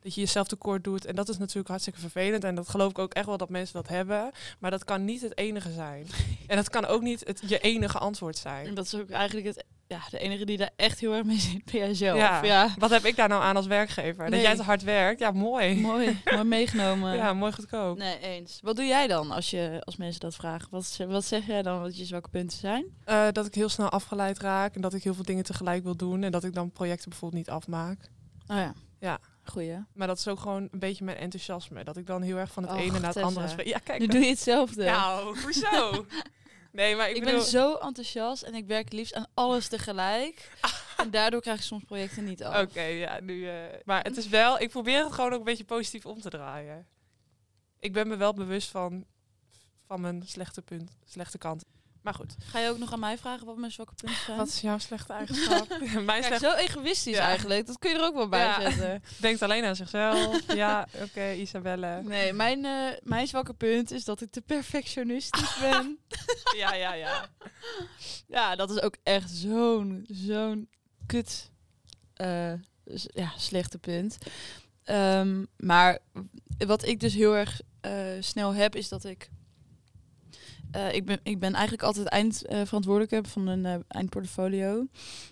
[0.00, 1.04] dat je jezelf tekort doet.
[1.04, 2.44] En dat is natuurlijk hartstikke vervelend.
[2.44, 4.30] En dat geloof ik ook echt wel dat mensen dat hebben.
[4.58, 6.06] Maar dat kan niet het enige zijn.
[6.46, 8.74] en dat kan ook niet het, je enige antwoord En zijn.
[8.74, 11.64] dat is ook eigenlijk het, ja, de enige die daar echt heel erg mee zit,
[11.64, 12.18] ben jij zelf.
[12.18, 12.42] Ja.
[12.44, 14.22] Ja, Wat heb ik daar nou aan als werkgever?
[14.22, 14.30] Nee.
[14.30, 15.20] Dat jij te hard werkt?
[15.20, 15.80] Ja, mooi.
[15.80, 17.16] mooi, mooi meegenomen.
[17.22, 17.98] Ja, mooi goedkoop.
[17.98, 18.58] Nee, eens.
[18.62, 20.68] Wat doe jij dan als, je, als mensen dat vragen?
[20.70, 22.84] Wat, wat zeg jij dan wat je zwakke punten zijn?
[23.04, 24.74] Eh, dat ik heel snel afgeleid raak.
[24.74, 26.22] En dat ik heel veel dingen tegelijk wil doen.
[26.22, 27.98] En dat ik dan projecten bijvoorbeeld niet afmaak.
[28.46, 28.74] Oh ja.
[29.00, 29.18] Ja.
[29.44, 29.78] Goeie.
[29.94, 31.84] Maar dat is ook gewoon een beetje mijn enthousiasme.
[31.84, 33.66] Dat ik dan heel erg van het ene naar het andere spreek.
[33.66, 34.00] Ja, kijk.
[34.00, 34.84] Nu doe je hetzelfde.
[34.84, 35.90] Nou, hoezo?
[36.72, 37.38] nee, maar ik, ik bedoel...
[37.38, 40.50] ben zo enthousiast en ik werk liefst aan alles tegelijk.
[40.96, 42.62] en daardoor krijg ik soms projecten niet af.
[42.62, 43.48] Oké, ja, nu...
[43.48, 43.54] eh,
[43.84, 44.60] maar het is wel...
[44.60, 46.86] Ik probeer het gewoon ook een beetje positief om te draaien.
[47.78, 49.06] Ik ben me wel bewust van,
[49.86, 51.64] van mijn slechte punt, slechte kant.
[52.02, 52.34] Maar goed.
[52.44, 54.36] Ga je ook nog aan mij vragen wat mijn zwakke punten zijn?
[54.36, 55.68] Wat is jouw slechte eigenschap?
[55.78, 56.46] mijn Kijk, slechte...
[56.46, 57.22] zo egoïstisch Ja.
[57.26, 57.66] eigenlijk.
[57.66, 58.60] Dat kun je er ook wel bij Ja.
[58.60, 59.02] zetten.
[59.20, 60.54] Denkt alleen aan zichzelf.
[60.54, 62.02] ja, oké, Isabelle.
[62.02, 65.98] Nee, mijn, eh, mijn zwakke punt is dat ik te perfectionistisch ben.
[66.56, 67.28] Ja, ja, ja.
[68.26, 70.68] ja, dat is ook echt zo'n, zo'n
[71.06, 71.50] kut,
[72.14, 72.52] eh,
[73.14, 74.18] ja, slechte punt.
[74.84, 75.98] Ehm, maar
[76.66, 79.28] wat ik dus heel erg eh, snel heb, is dat ik...
[80.72, 84.78] eh, ik, ben, ik ben eigenlijk altijd eindverantwoordelijke van een eh, eindportfolio.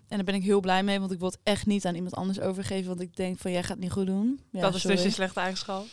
[0.09, 2.15] En daar ben ik heel blij mee, want ik wil het echt niet aan iemand
[2.15, 2.89] anders overgeven.
[2.89, 4.41] Want ik denk van, jij gaat het niet goed doen.
[4.51, 4.97] Ja, dat is sorry.
[4.97, 5.85] dus je slechte eigenschap.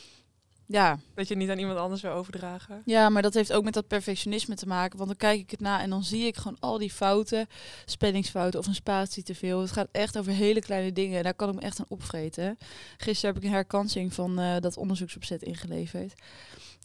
[0.70, 2.82] Ja, Dat je het niet aan iemand anders wil overdragen.
[2.86, 4.98] ja, maar dat heeft ook met dat perfectionisme te maken.
[4.98, 7.48] Want dan kijk ik het na en dan zie ik gewoon al die fouten.
[7.86, 9.62] Spellingsfouten of een spatie te veel.
[9.62, 11.18] Het gaat echt over hele kleine dingen.
[11.18, 12.58] En daar kan ik me echt aan opvreten.
[12.98, 16.14] Gisteren heb ik een herkansing van eh, dat onderzoeksopzet ingeleverd.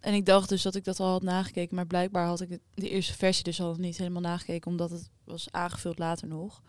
[0.02, 2.88] En ik dacht dus dat ik dat al had nagekeken, maar blijkbaar had ik de
[2.88, 6.62] eerste versie dus al niet helemaal nagekeken, omdat het was aangevuld later nog.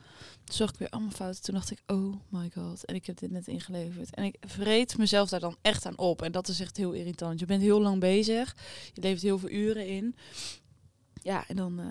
[0.44, 1.44] Toen zag ik weer allemaal fouten.
[1.44, 2.86] Toen dacht ik, oh my god.
[2.86, 4.16] En ik heb dit net ingeleverd.
[4.16, 6.22] En ik vreet mezelf daar dan echt aan op.
[6.22, 7.40] En dat is echt heel irritant.
[7.40, 8.56] Je bent heel lang bezig.
[8.94, 10.16] Je levert heel veel uren in.
[11.22, 11.86] Ja, en dan uh,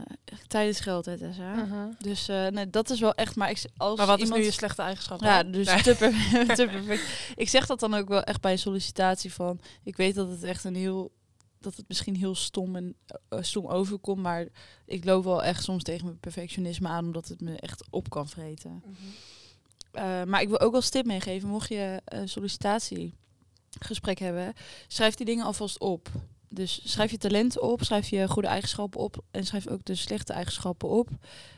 [0.47, 1.55] tijdens geld, hè, Tessa.
[1.55, 1.91] Mhm.
[1.99, 3.37] Dus uh, nee, dat is wel echt.
[3.37, 5.21] Maar ik, als Maar wat iemand, is nu je slechte eigenschap?
[5.21, 5.83] Ja, dus Nee.
[5.83, 5.95] te,
[6.57, 7.33] te perfect.
[7.37, 9.61] Ik zeg dat dan ook wel echt bij een sollicitatie van.
[9.83, 11.13] Ik weet dat het echt een heel.
[11.63, 12.95] Dat het misschien heel stom en
[13.29, 14.23] eh, stom overkomt.
[14.23, 14.47] Maar
[14.87, 17.05] ik loop wel echt soms tegen mijn perfectionisme aan.
[17.05, 18.83] Omdat het me echt op kan vreten.
[18.85, 18.93] Mhm.
[19.93, 21.49] Eh, maar ik wil ook als tip meegeven.
[21.49, 24.53] Mocht je een sollicitatiegesprek hebben.
[24.89, 26.09] Schrijf die dingen alvast op.
[26.49, 27.83] Dus schrijf je talenten op.
[27.85, 29.25] Schrijf je goede eigenschappen op.
[29.31, 31.09] En schrijf ook de slechte eigenschappen op.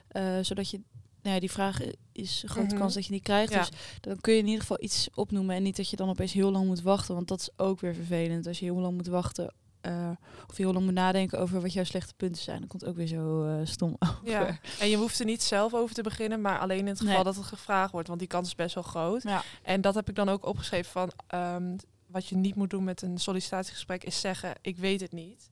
[0.09, 0.81] Eh, zodat je.
[1.23, 1.81] Nou ja, die vraag
[2.13, 2.79] is een grote Mhm.
[2.79, 3.53] kans dat je die krijgt.
[3.53, 3.59] Ja.
[3.59, 3.69] Dus
[4.01, 5.57] dan kun je in ieder geval iets opnoemen.
[5.57, 7.15] En niet dat je dan opeens heel lang moet wachten.
[7.15, 8.47] Want dat is ook weer vervelend.
[8.47, 9.55] Als je heel lang moet wachten.
[9.85, 10.11] Eh,
[10.49, 12.59] of heel lang moet nadenken over wat jouw slechte punten zijn.
[12.59, 14.31] Dan komt ook weer zo eh, stom over.
[14.31, 14.59] Ja.
[14.79, 17.25] En je hoeft er niet zelf over te beginnen, maar alleen in het geval Nee.
[17.25, 19.23] dat het gevraagd wordt, want die kans is best wel groot.
[19.23, 19.43] Ja.
[19.63, 23.03] En dat heb ik dan ook opgeschreven van ehm, wat je niet moet doen met
[23.03, 25.51] een sollicitatiegesprek is zeggen ik weet het niet.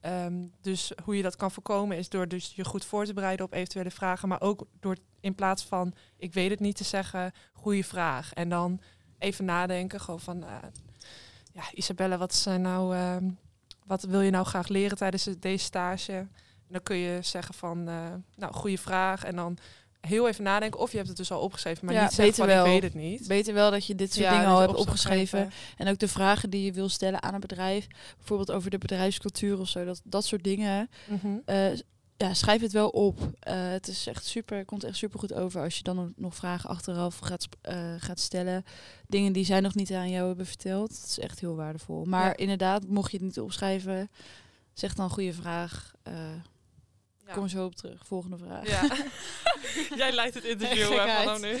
[0.00, 3.46] Ehm, dus hoe je dat kan voorkomen is door dus je goed voor te bereiden
[3.46, 7.32] op eventuele vragen, maar ook door in plaats van ik weet het niet te zeggen,
[7.52, 8.32] goede vraag.
[8.32, 8.80] En dan
[9.18, 10.56] even nadenken, gewoon van eh,
[11.52, 13.30] ja, Isabelle, wat zijn nou, ehm,
[13.92, 16.12] wat wil je nou graag leren tijdens de- deze stage?
[16.12, 16.28] En
[16.68, 17.94] dan kun je zeggen van, eh,
[18.36, 19.24] nou, goede vraag.
[19.24, 19.56] En dan
[20.00, 20.80] heel even nadenken.
[20.80, 22.64] Of je hebt het dus al opgeschreven, maar Ja, niet zeggen van, ik wel.
[22.64, 23.26] weet het niet.
[23.28, 25.50] Beter wel dat je dit soort Ja, dingen dat al hebt opgeschreven.
[25.76, 27.86] En ook de vragen die je wil stellen aan een bedrijf.
[28.16, 29.84] Bijvoorbeeld over de bedrijfscultuur of zo.
[29.84, 30.90] Dat, dat soort dingen.
[31.06, 31.26] Mhm.
[31.44, 31.66] Eh,
[32.22, 33.18] ja, schrijf het wel op.
[33.40, 36.70] Eh, het is echt super, komt echt super goed over als je dan nog vragen
[36.70, 38.64] achteraf gaat, eh, gaat stellen.
[39.06, 40.88] Dingen die zij nog niet aan jou hebben verteld.
[41.00, 42.04] Dat is echt heel waardevol.
[42.04, 42.36] Maar Ja.
[42.36, 44.10] inderdaad, mocht je het niet opschrijven,
[44.72, 45.92] zeg dan goede vraag.
[46.02, 46.12] Eh,
[47.26, 47.32] Ja.
[47.38, 48.06] Kom zo op terug.
[48.06, 48.68] Volgende vraag.
[48.68, 48.96] Ja.
[50.02, 51.22] Jij leidt het interview hè, Gekheid.
[51.24, 51.60] vanaf nu.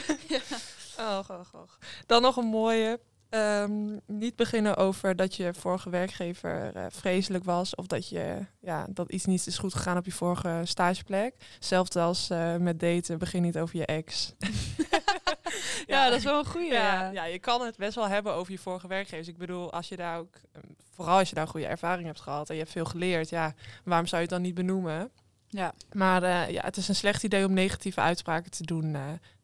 [1.62, 1.78] Och.
[2.06, 3.00] Dan nog een mooie.
[3.32, 7.74] Ehm, niet beginnen over dat je vorige werkgever eh, vreselijk was.
[7.74, 11.34] Of dat, je, ja, dat iets niet is goed gegaan op je vorige stageplek.
[11.58, 14.34] Zelfs als eh, met daten, begin niet over je ex.
[15.86, 16.74] Ja, dat is wel een goede.
[16.74, 19.28] Ja, ja, je kan het best wel hebben over je vorige werkgevers.
[19.28, 20.62] Ik bedoel, als je daar ook, eh,
[20.94, 23.54] vooral als je daar een goede ervaring hebt gehad en je hebt veel geleerd, ja,
[23.84, 25.10] waarom zou je het dan niet benoemen?
[25.48, 25.74] ja.
[25.92, 28.96] Maar eh, ja, het is een slecht idee om negatieve uitspraken te doen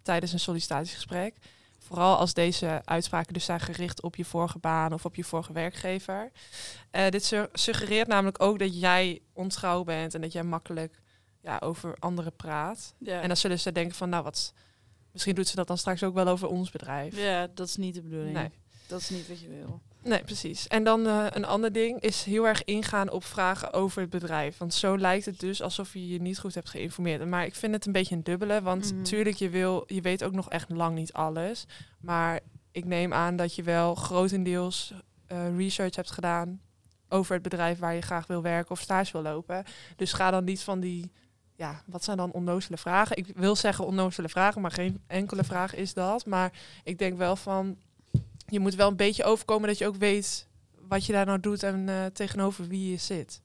[0.03, 1.35] tijdens een sollicitatiegesprek.
[1.89, 5.53] Vooral als deze uitspraken dus zijn gericht op je vorige baan of op je vorige
[5.53, 6.31] werkgever.
[6.91, 11.01] Eh, dit su- suggereert namelijk ook dat jij ontrouw bent en dat jij makkelijk
[11.43, 12.95] ja, over anderen praat.
[12.99, 13.21] Ja.
[13.21, 14.53] En dan zullen ze denken van, nou wat,
[15.13, 17.17] misschien doet ze dat dan straks ook wel over ons bedrijf.
[17.17, 18.35] ja, dat is niet de bedoeling.
[18.35, 18.51] Nee.
[18.87, 19.81] Dat is niet wat je wil.
[20.09, 20.67] Nee, precies.
[20.67, 24.59] En dan eh, een ander ding is heel erg ingaan op vragen over het bedrijf.
[24.59, 27.27] Want zo lijkt het dus alsof je je niet goed hebt geïnformeerd.
[27.27, 28.63] Maar ik vind het een beetje een dubbele.
[28.63, 29.03] Want Mhm.
[29.03, 31.67] tuurlijk, je, wil, je weet ook nog echt lang niet alles.
[32.01, 32.41] Maar
[32.73, 34.93] ik neem aan dat je wel grotendeels
[35.27, 36.61] eh, research hebt gedaan
[37.09, 39.65] over het bedrijf waar je graag wil werken of stage wil lopen.
[39.97, 41.13] Dus ga dan niet van die,
[41.57, 43.17] ja, wat zijn dan onnozele vragen?
[43.17, 46.27] Ik wil zeggen onnozele vragen, maar geen enkele vraag is dat.
[46.27, 46.53] Maar
[46.85, 47.77] ik denk wel van,
[48.49, 50.47] je moet wel een beetje overkomen dat je ook weet
[50.89, 53.41] wat je daar nou doet en eh, tegenover wie je zit.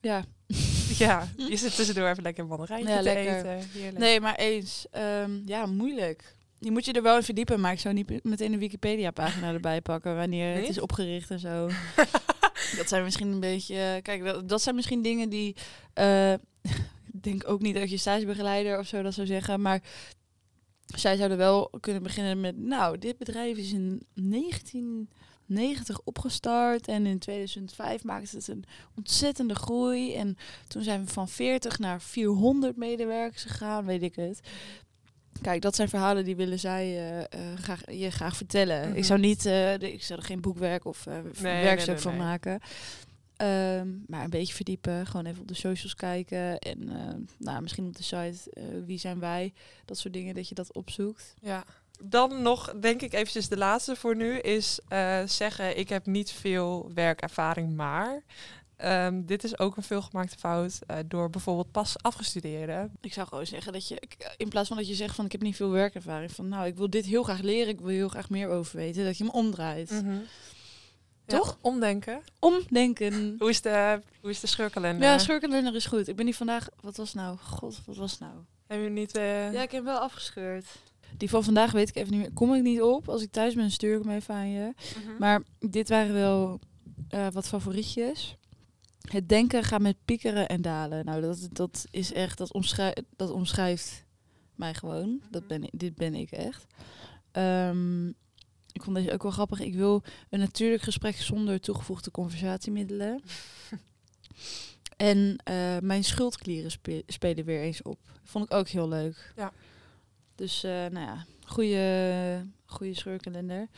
[0.00, 0.24] Ja.
[0.98, 3.36] Ja, je zit tussendoor even lekker een mandarijntje Ja, te lekker.
[3.36, 3.68] eten.
[3.72, 3.98] Heerlijk.
[3.98, 4.86] Nee, maar eens.
[4.90, 6.34] Ehm, ja, moeilijk.
[6.58, 9.80] Je moet je er wel in verdiepen, maar ik zou niet meteen een Wikipedia-pagina erbij
[9.80, 11.68] pakken wanneer het is opgericht en zo.
[12.76, 14.00] dat zijn misschien een beetje.
[14.02, 15.56] Kijk, dat, dat zijn misschien dingen die.
[15.94, 16.32] eh,
[17.12, 19.80] ik denk ook niet dat je stagebegeleider of zo dat zou zeggen, maar
[20.94, 22.56] zij zouden wel kunnen beginnen met.
[22.58, 28.64] Nou, dit bedrijf is in 1990 opgestart en in 2005 maakte het een
[28.96, 30.14] ontzettende groei.
[30.14, 30.36] En
[30.68, 34.40] toen zijn we van 40 naar 400 medewerkers gegaan, weet ik het.
[35.42, 38.88] Kijk, dat zijn verhalen die willen zij eh, eh, graag, je graag vertellen.
[38.88, 38.96] Mhm.
[38.96, 42.16] Ik zou niet, eh, de- ik zou er geen boekwerk of nee, werkstuk nee, van
[42.16, 42.60] maken.
[43.40, 47.86] Ehm, maar een beetje verdiepen, gewoon even op de socials kijken en eh, nou, misschien
[47.86, 49.52] op de site eh, wie zijn wij,
[49.84, 51.34] dat soort dingen dat je dat opzoekt.
[51.42, 51.64] Ja.
[52.02, 56.30] Dan nog, denk ik eventjes de laatste voor nu, is eh, zeggen ik heb niet
[56.30, 58.22] veel werkervaring, maar...
[58.76, 62.92] Ehm, dit is ook een veelgemaakte fout eh, door bijvoorbeeld pas afgestudeerden.
[63.00, 64.02] Ik zou gewoon zeggen dat je,
[64.36, 66.76] in plaats van dat je zegt van ik heb niet veel werkervaring, van nou ik
[66.76, 69.32] wil dit heel graag leren, ik wil heel graag meer over weten, dat je hem
[69.32, 69.88] omdraait.
[69.90, 70.20] Ja,
[71.38, 71.58] Toch?
[71.60, 72.20] omdenken.
[72.38, 73.36] Omdenken.
[73.38, 75.08] Hoe is de, hoe is de scheurkalender?
[75.08, 76.08] Ja, scheurkalender is goed.
[76.08, 77.36] Ik ben die vandaag, wat was nou?
[77.38, 78.32] God, wat was nou?
[78.66, 79.16] Hebben jullie niet...
[79.16, 80.64] eh, Ja, ik heb hem wel afgescheurd.
[81.16, 82.32] Die van vandaag weet ik even niet meer.
[82.32, 83.08] Kom ik niet op.
[83.08, 84.72] Als ik thuis ben, stuur ik hem even aan je.
[85.04, 85.16] mhm.
[85.18, 86.60] Maar dit waren wel
[87.08, 88.36] eh, wat favorietjes.
[89.08, 91.04] Het denken gaat met piekeren en dalen.
[91.04, 94.04] Nou, dat, dat is echt, dat, omschrijf, dat omschrijft
[94.54, 95.20] mij gewoon.
[95.30, 96.66] Dat ben ik, dit ben ik echt.
[97.32, 98.12] Ehm,
[98.72, 99.60] ik vond deze ook wel grappig.
[99.60, 103.22] Ik wil een natuurlijk gesprek zonder toegevoegde conversatiemiddelen.
[104.96, 107.98] en eh, mijn schuldklieren spe- spelen weer eens op.
[108.24, 109.32] Vond ik ook heel leuk.
[109.36, 109.52] Ja.
[110.34, 113.68] Dus, eh, nou ja, goede, goede scheurkalender.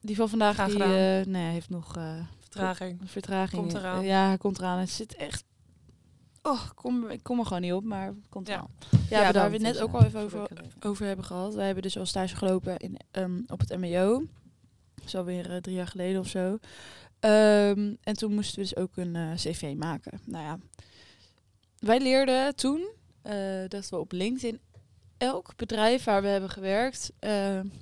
[0.00, 1.96] Die van vandaag die, nou ja, heeft nog
[2.38, 3.00] Vertraging.
[3.04, 3.60] vertraging.
[3.60, 4.04] Komt eraan.
[4.04, 4.78] Ja, hij komt eraan.
[4.78, 5.44] Het zit echt...
[6.48, 8.54] Oh, ik kom, ik kom er gewoon niet op, maar het komt Ja.
[8.54, 8.70] eraan.
[8.90, 10.48] Ja, Ja, daar dat we het net ook al even over,
[10.80, 11.54] over hebben gehad.
[11.54, 14.18] Wij hebben dus al stage gelopen in, ehm, op het MBO.
[14.94, 16.58] Dat is alweer eh, drie jaar geleden of zo.
[17.20, 20.20] Ehm, en toen moesten we dus ook een eh, cv maken.
[20.24, 20.58] Nou ja,
[21.78, 22.88] wij leerden toen
[23.22, 23.34] eh,
[23.68, 24.60] dat we op LinkedIn
[25.18, 27.12] elk bedrijf waar we hebben gewerkt,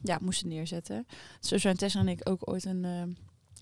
[0.03, 1.07] ja, moesten neerzetten.
[1.41, 3.17] Zo zijn Tessa en ik ook ooit een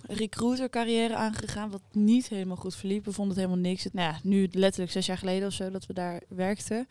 [0.06, 3.04] eh, recruiter carrière aangegaan, wat niet helemaal goed verliep.
[3.04, 3.84] We vonden het helemaal niks.
[3.84, 6.88] Het, nou ja, nu letterlijk zes jaar geleden of zo dat we daar werkten.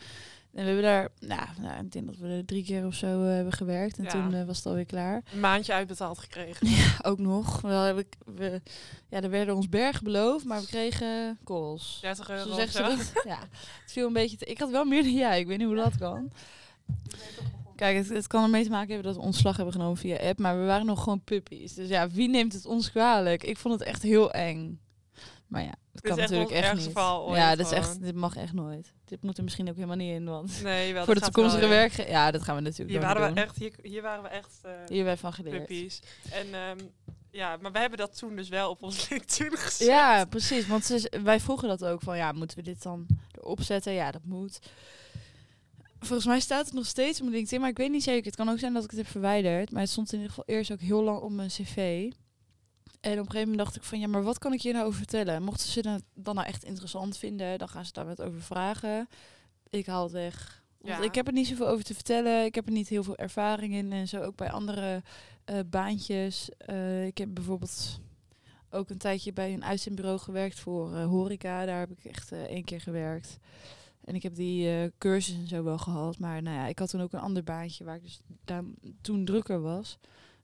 [0.53, 3.23] En we hebben daar, nou, nou, ik denk dat we er drie keer of zo
[3.23, 3.97] eh, hebben gewerkt.
[3.97, 4.09] En Ja.
[4.09, 5.21] toen eh, was het alweer klaar.
[5.33, 6.67] Een maandje uitbetaald gekregen.
[6.77, 7.61] Ja, ook nog.
[7.61, 8.61] Wel heb ik, we,
[9.09, 11.97] ja, er werden ons bergen beloofd, maar we kregen calls.
[12.01, 12.49] 30 euro.
[12.49, 13.23] Zo zeggen ze dat.
[13.25, 13.39] Ja,
[13.81, 14.37] het viel een beetje.
[14.37, 15.39] te- ik had wel meer dan jij.
[15.39, 16.31] Ik weet niet hoe dat kan.
[17.83, 20.39] Kijk, het, het kan ermee te maken hebben dat we ontslag hebben genomen via app,
[20.39, 21.73] maar we waren nog gewoon puppies.
[21.73, 23.43] Dus ja, wie neemt het ons kwalijk?
[23.43, 24.79] Ik vond het echt heel eng.
[25.47, 27.35] Maar ja, het kan echt natuurlijk echt ergste niet.
[27.35, 28.93] ja, dit, is echt, dit mag echt nooit.
[29.05, 31.69] Dit moet er misschien ook helemaal niet in, want Nee, wel, voor de toekomstige in.
[31.69, 31.91] werk.
[32.07, 33.37] Ja, dat gaan we natuurlijk Hier waren we doen.
[33.37, 35.57] echt, hier, hier waren we echt eh Hier wij van geleerd.
[35.57, 36.01] puppies.
[36.31, 36.77] En ehm,
[37.31, 39.87] ja, maar we hebben dat toen dus wel op ons LinkedIn gezet.
[39.87, 40.67] Ja, precies.
[40.67, 43.93] Want ze, wij vroegen dat ook van, ja, moeten we dit dan erop zetten?
[43.93, 44.59] Ja, dat moet.
[46.05, 48.25] Volgens mij staat het nog steeds op mijn LinkedIn, maar ik weet niet zeker.
[48.25, 49.71] Het kan ook zijn dat ik het heb verwijderd.
[49.71, 52.11] Maar het stond in ieder geval eerst ook heel lang op mijn cv.
[53.01, 54.85] En op een gegeven moment dacht ik van, ja, maar wat kan ik hier nou
[54.85, 55.43] over vertellen?
[55.43, 59.07] Mochten ze het dan nou echt interessant vinden, dan gaan ze daar wat over vragen.
[59.69, 60.63] Ik haal het weg.
[60.77, 61.03] Want Ja.
[61.03, 62.45] ik heb er niet zoveel over te vertellen.
[62.45, 63.91] Ik heb er niet heel veel ervaring in.
[63.91, 65.03] En zo ook bij andere
[65.45, 66.49] eh, baantjes.
[66.57, 67.99] Eh, ik heb bijvoorbeeld
[68.69, 71.65] ook een tijdje bij een uitzendbureau gewerkt voor eh, horeca.
[71.65, 73.37] Daar heb ik echt één keer gewerkt.
[74.03, 76.19] En ik heb die eh cursus en zo wel gehad.
[76.19, 78.63] Maar nou ja, ik had toen ook een ander baantje waar ik dus daar
[79.01, 79.97] toen drukker was.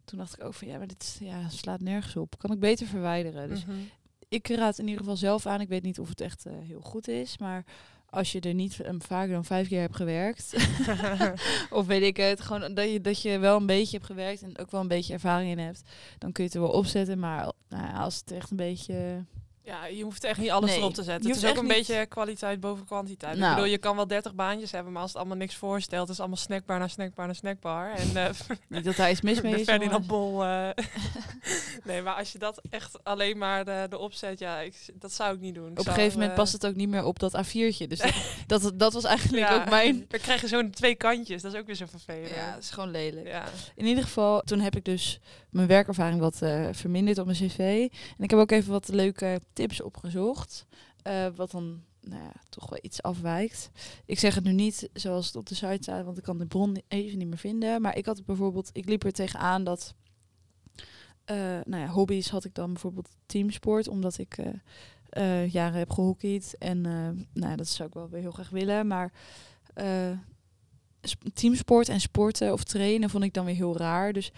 [0.05, 2.37] Toen dacht ik ook van ja, maar dit ja, slaat nergens op.
[2.37, 3.49] Kan ik beter verwijderen.
[3.49, 3.77] Dus Mhm.
[4.29, 5.61] ik raad in ieder geval zelf aan.
[5.61, 7.37] Ik weet niet of het echt eh, heel goed is.
[7.37, 7.65] Maar
[8.09, 10.53] als je er niet um, vaker dan vijf keer hebt gewerkt.
[11.79, 12.41] of weet ik het.
[12.41, 14.41] Gewoon dat je, dat je wel een beetje hebt gewerkt.
[14.41, 15.81] En ook wel een beetje ervaring in hebt.
[16.17, 17.19] Dan kun je het er wel opzetten.
[17.19, 19.25] Maar nou ja, als het echt een beetje...
[19.69, 21.29] Ja, je hoeft echt niet alles Nee, erop te zetten.
[21.31, 23.37] Het is ook een niet- beetje kwaliteit boven kwantiteit.
[23.37, 23.49] Nou.
[23.49, 26.09] Ik bedoel, je kan wel 30 baantjes hebben, maar als het allemaal niks voorstelt, is
[26.09, 27.91] het allemaal snackbar naar snackbar naar snackbar.
[27.93, 28.29] En eh
[28.67, 29.63] Niet dat daar iets mis mee is.
[29.63, 30.07] Ferdinand.
[30.07, 30.43] Bol.
[30.43, 30.69] eh.
[31.83, 35.33] nee, maar als je dat echt alleen maar de, de opzet, ja, ik, dat zou
[35.35, 35.71] ik niet doen.
[35.71, 37.87] Ik Op een gegeven moment eh, past het ook niet meer op dat A4'tje.
[37.87, 37.99] Dus
[38.47, 40.05] dat, dat, dat was eigenlijk ja, ook mijn...
[40.07, 42.29] We krijgen zo'n twee kantjes, dat is ook weer zo vervelend.
[42.35, 43.27] Ja, is gewoon lelijk.
[43.27, 43.43] ja.
[43.75, 46.37] In ieder geval, toen heb ik dus mijn werkervaring wat
[46.71, 47.87] verminderd op mijn cv.
[48.17, 50.65] En ik heb ook even wat leuke tips opgezocht.
[51.01, 53.69] eh, wat dan nou ja, toch wel iets afwijkt.
[54.05, 56.45] Ik zeg het nu niet zoals het op de site staat, want ik kan de
[56.45, 57.81] bron even niet meer vinden.
[57.81, 59.93] Maar ik had bijvoorbeeld, ik liep er tegenaan dat,
[61.25, 64.37] eh, nou ja, hobby's had ik dan bijvoorbeeld teamsport, omdat ik
[65.09, 66.55] eh, jaren heb gehockeyd.
[66.57, 66.81] En
[67.33, 68.87] nou dat zou ik wel weer heel graag willen.
[68.87, 69.11] Maar
[71.01, 74.13] sp- teamsport en sporten of trainen vond ik dan weer heel raar.
[74.13, 74.31] Dus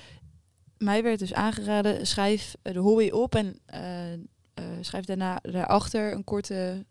[0.77, 3.59] mij werd dus aangeraden, schrijf de hobby op en
[4.81, 6.85] schrijf daarna daarachter een korte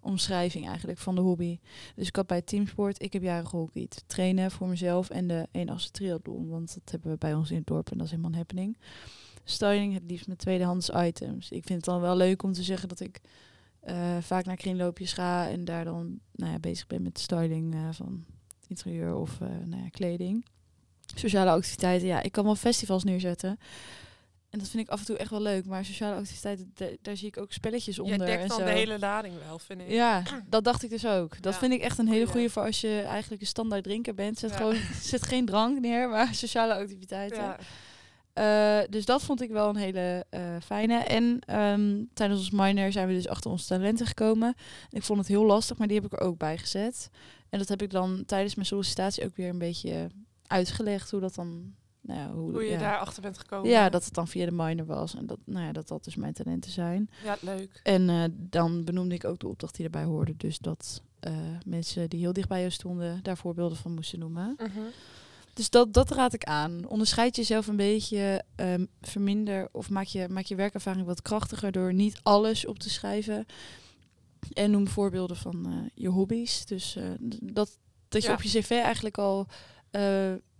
[0.00, 1.58] omschrijving eigenlijk van de hobby.
[1.94, 4.04] Dus ik had bij teamsport, ik heb jaren gehockeyd.
[4.06, 7.66] Trainen voor mezelf en de eendaagse triathlon, want dat hebben we bij ons in het
[7.66, 8.76] dorp en dat is helemaal een happening.
[9.44, 11.50] Styling het liefst met tweedehands items.
[11.50, 13.20] Ik vind het dan wel leuk om te zeggen dat ik
[13.80, 17.88] eh, vaak naar kringloopjes ga en daar dan nou ja, bezig ben met styling eh,
[17.90, 18.24] van
[18.66, 20.46] interieur of eh, nou ja, kleding.
[21.14, 23.58] Sociale activiteiten, ja, ik kan wel festivals neerzetten.
[24.50, 25.66] En dat vind ik af en toe echt wel leuk.
[25.66, 28.18] Maar sociale activiteiten, da- daar zie ik ook spelletjes onder.
[28.18, 28.64] dekt en dan zo.
[28.64, 29.88] de hele lading wel, vind ik.
[29.90, 31.42] Ja, dat dacht ik dus ook.
[31.42, 31.58] Dat Ja.
[31.58, 34.38] vind ik echt een hele goede voor als je eigenlijk een standaard drinker bent.
[34.38, 34.56] Zet, Ja.
[34.56, 37.42] gewoon, zet geen drank neer, maar sociale activiteiten.
[37.42, 37.56] Ja.
[38.32, 40.98] Eh, dus dat vond ik wel een hele eh, fijne.
[40.98, 44.54] En ehm, tijdens ons minor zijn we dus achter onze talenten gekomen.
[44.90, 47.10] Ik vond het heel lastig, maar die heb ik er ook bij gezet.
[47.48, 50.06] En dat heb ik dan tijdens mijn sollicitatie ook weer een beetje
[50.46, 51.10] uitgelegd.
[51.10, 51.74] Hoe dat dan...
[52.02, 52.78] Nou ja, hoe, Hoe je ja.
[52.78, 53.70] daarachter bent gekomen.
[53.70, 55.14] Ja, dat het dan via de minor was.
[55.14, 57.10] En dat, nou ja, dat dat dus mijn talenten zijn.
[57.24, 57.80] Ja, leuk.
[57.82, 60.34] En eh, dan benoemde ik ook de opdracht die erbij hoorde.
[60.36, 61.32] Dus dat eh,
[61.66, 64.54] mensen die heel dicht bij jou stonden daar voorbeelden van moesten noemen.
[64.56, 64.80] Mhm.
[65.54, 66.88] Dus dat, dat raad ik aan.
[66.88, 71.94] Onderscheid jezelf een beetje, ehm, verminder of maak je, maak je werkervaring wat krachtiger door
[71.94, 73.46] niet alles op te schrijven.
[74.52, 76.66] En noem voorbeelden van eh, je hobby's.
[76.66, 76.98] Dus
[77.42, 79.46] dat, dat je op je cv eigenlijk al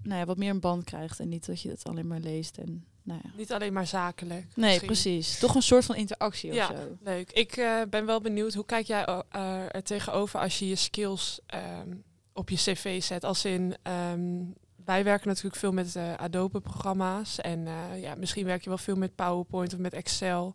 [0.03, 1.21] nou ja, wat meer een band krijgt.
[1.21, 2.59] En niet dat je het alleen maar leest.
[2.59, 3.31] En, nou ja.
[3.37, 4.47] Niet alleen maar zakelijk.
[4.55, 4.87] Nee, misschien.
[4.87, 5.39] precies.
[5.39, 6.69] Toch een soort van interactie Ja.
[6.69, 6.97] of zo.
[7.03, 7.31] Leuk.
[7.31, 11.41] Ik eh, ben wel benieuwd, hoe kijk jij eh, er tegenover als je je skills
[11.47, 11.97] ehm,
[12.33, 13.25] op je cv zet?
[13.25, 14.45] Als in, ehm,
[14.85, 17.41] wij werken natuurlijk veel met eh, Adobe-programma's.
[17.41, 17.69] En
[18.01, 20.53] ja, misschien werk je wel veel met PowerPoint of met Excel.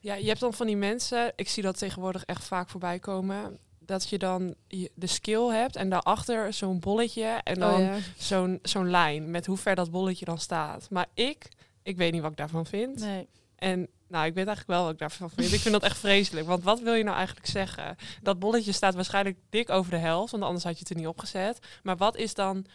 [0.00, 3.58] Ja, je hebt dan van die mensen, ik zie dat tegenwoordig echt vaak voorbij komen...
[3.86, 4.54] dat je dan
[4.94, 7.96] de skill hebt en daarachter zo'n bolletje en dan Oh, ja.
[8.16, 10.90] zo'n zo'n lijn met hoe ver dat bolletje dan staat.
[10.90, 11.48] Maar ik,
[11.82, 13.00] ik weet niet wat ik daarvan vind.
[13.00, 13.28] Nee.
[13.56, 15.52] En nou, ik weet eigenlijk wel wat ik daarvan vind.
[15.52, 16.46] Ik vind dat echt vreselijk.
[16.46, 17.96] Want wat wil je nou eigenlijk zeggen?
[18.22, 21.06] Dat bolletje staat waarschijnlijk dik over de helft, want anders had je het er niet
[21.06, 21.58] opgezet.
[21.82, 22.66] Maar wat is dan,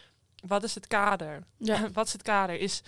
[0.46, 1.42] wat is het kader?
[1.56, 1.88] Ja.
[1.92, 2.60] wat is het kader?
[2.60, 2.82] Is,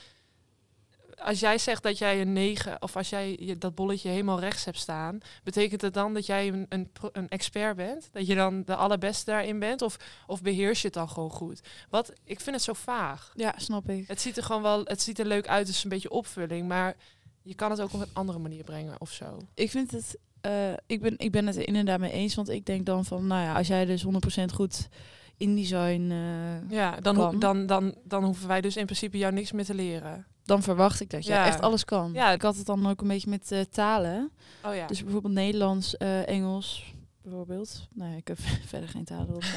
[1.25, 4.65] als jij zegt dat jij een 9, of als jij je, dat bolletje helemaal rechts
[4.65, 8.09] hebt staan, betekent het dan dat jij een, een, pro- een expert bent?
[8.13, 9.83] Dat je dan de allerbeste daarin bent?
[9.83, 11.61] Of, of beheers je het dan gewoon goed?
[11.91, 13.33] Wat, ik vind het zo vaag.
[13.35, 14.09] ja, snap ik.
[14.09, 16.69] Het ziet er gewoon wel, het ziet er leuk uit, dus een beetje opvulling.
[16.69, 16.97] Maar
[17.43, 19.39] je kan het ook op een andere manier brengen of zo.
[19.55, 20.19] Ik vind het.
[20.41, 22.35] eh, ik, ben, ik ben het er inderdaad mee eens.
[22.35, 24.09] Want ik denk dan van, nou ja, als jij dus 100%
[24.55, 24.89] goed
[25.37, 26.11] InDesign.
[26.11, 29.75] eh Ja, dan, dan, dan, dan hoeven wij dus in principe jou niks meer te
[29.75, 30.27] leren.
[30.45, 31.47] Dan verwacht ik dat je Ja.
[31.47, 32.13] echt alles kan.
[32.13, 32.33] Ja.
[32.33, 34.31] Ik had het dan ook een beetje met eh, talen.
[34.65, 34.87] Oh ja.
[34.87, 37.89] Dus bijvoorbeeld Nederlands, eh, Engels, bijvoorbeeld.
[37.93, 38.39] Nou ja, ik heb
[38.73, 39.43] verder geen talen op.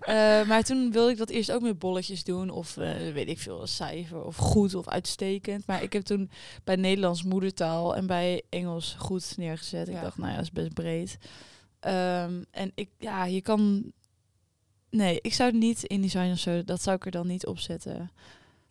[0.00, 2.50] Eh, maar toen wilde ik dat eerst ook met bolletjes doen.
[2.50, 4.24] Of weet ik veel, cijfer.
[4.24, 5.66] Of goed of uitstekend.
[5.66, 6.30] Maar ik heb toen
[6.64, 9.88] bij Nederlands moedertaal en bij Engels goed neergezet.
[9.88, 10.00] Ik Ja.
[10.00, 11.18] dacht, nou ja, dat is best breed.
[11.80, 13.92] Ehm, en ik, ja, je kan...
[14.90, 17.58] Nee, ik zou niet in design of zo, dat zou ik er dan niet op
[17.58, 18.10] zetten.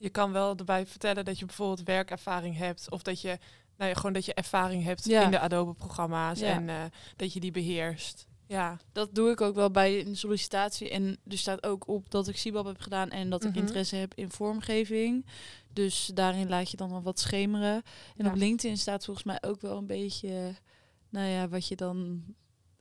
[0.06, 2.92] Je kan wel erbij vertellen dat je bijvoorbeeld werkervaring hebt.
[2.92, 3.38] Of dat je,
[3.78, 5.22] nou ja, gewoon dat je ervaring hebt Ja.
[5.24, 6.40] in de Adobe-programma's.
[6.40, 6.48] Ja.
[6.48, 6.84] En eh,
[7.16, 8.28] dat je die beheerst.
[8.48, 10.90] Ja, Dat doe ik ook wel bij een sollicitatie.
[10.90, 13.60] En er staat ook op dat ik CIBAB heb gedaan en dat ik Mhm.
[13.60, 15.26] interesse heb in vormgeving.
[15.74, 17.82] Dus daarin laat je dan wel wat schemeren.
[18.18, 18.30] En Ja.
[18.32, 20.54] op LinkedIn staat volgens mij ook wel een beetje,
[21.10, 22.24] nou ja, wat je dan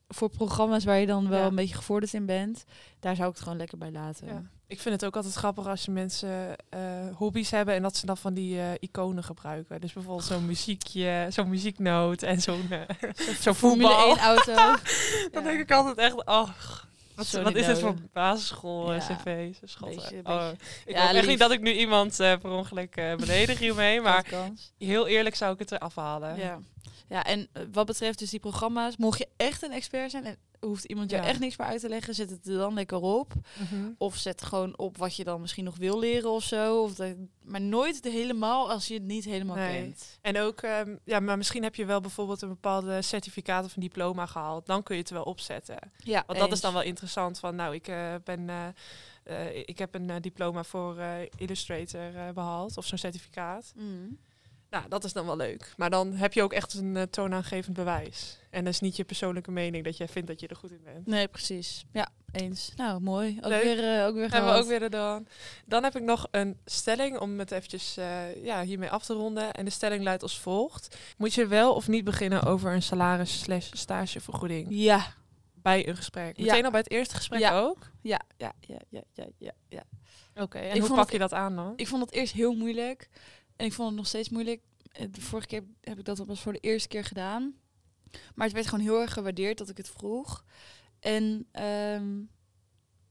[0.09, 2.65] voor programma's waar je dan wel een beetje gevorderd in bent.
[3.01, 4.51] Daar zou ik het gewoon lekker bij laten.
[4.67, 6.81] Ik vind het ook altijd grappig als je mensen eh,
[7.15, 9.81] hobby's hebben en dat ze dan van die eh, iconen gebruiken.
[9.81, 12.69] Dus bijvoorbeeld zo'n muziekje, zo'n muzieknoot en zo'n
[13.41, 14.09] zo'n Formule voetbal.
[14.09, 14.55] 1 auto.
[15.33, 15.49] Dan Ja.
[15.49, 16.49] denk ik altijd echt, oh,
[17.15, 18.99] wat, wat is dit voor basisschool Ja.
[18.99, 19.59] cv's?
[19.65, 19.97] Schotten.
[19.97, 20.49] Beetje- Oh,
[20.85, 21.27] ik Ja, hoop echt lief.
[21.27, 24.25] niet dat ik nu iemand per ongeluk eh beledig hiermee, maar
[24.79, 26.37] heel eerlijk zou ik het eraf halen.
[26.39, 26.59] Ja.
[27.09, 30.85] ja, en wat betreft dus die programma's, mocht je echt een expert zijn en hoeft
[30.85, 31.25] iemand je Ja.
[31.25, 33.33] echt niks meer uit te leggen, zet het er dan lekker op.
[33.59, 33.89] Mhm.
[33.99, 36.83] Of zet gewoon op wat je dan misschien nog wil leren of zo.
[36.83, 39.83] Of dat, maar nooit de helemaal als je het niet helemaal Nee.
[39.83, 40.19] kent.
[40.23, 43.83] En ook, ehm, ja, maar misschien heb je wel bijvoorbeeld een bepaalde certificaat of een
[43.83, 44.67] diploma gehaald.
[44.67, 45.79] Dan kun je het wel opzetten.
[45.97, 47.39] Ja, Want dat is dan wel interessant.
[47.39, 48.67] Van nou, ik eh, ben, eh,
[49.25, 50.97] eh, ik heb een diploma voor
[51.37, 53.73] Illustrator eh, behaald of zo'n certificaat.
[53.77, 54.19] Mm.
[54.75, 55.73] Nou, dat is dan wel leuk.
[55.77, 58.39] Maar dan heb je ook echt een eh, toonaangevend bewijs.
[58.51, 60.81] En dat is niet je persoonlijke mening dat jij vindt dat je er goed in
[60.85, 61.07] bent.
[61.07, 61.85] Nee, precies.
[61.93, 62.73] Ja, eens.
[62.77, 63.37] Nou, mooi.
[63.41, 63.63] Ook Leuk.
[63.63, 65.27] weer, eh, ook weer Hebben we ook weer gedaan.
[65.67, 69.53] Dan heb ik nog een stelling om het eventjes eh, ja, hiermee af te ronden.
[69.53, 70.97] En de stelling luidt als volgt.
[71.17, 75.07] Moet je wel of niet beginnen over een salaris slash stagevergoeding Ja,
[75.55, 76.37] bij een gesprek?
[76.37, 76.45] Ja.
[76.45, 77.59] Meteen al bij het eerste gesprek Ja.
[77.61, 77.91] ook?
[78.01, 79.53] ja, ja, ja, ja, ja, ja.
[79.69, 79.83] ja.
[80.43, 81.73] Oké, en Ik hoe pak het- je dat aan dan?
[81.77, 83.09] Ik vond het eerst heel moeilijk.
[83.57, 84.61] En ik vond het nog steeds moeilijk.
[84.93, 87.55] Eh, De vorige keer heb ik dat pas voor de eerste keer gedaan.
[88.35, 90.45] Maar het werd gewoon heel erg gewaardeerd dat ik het vroeg.
[91.01, 92.21] En ehm,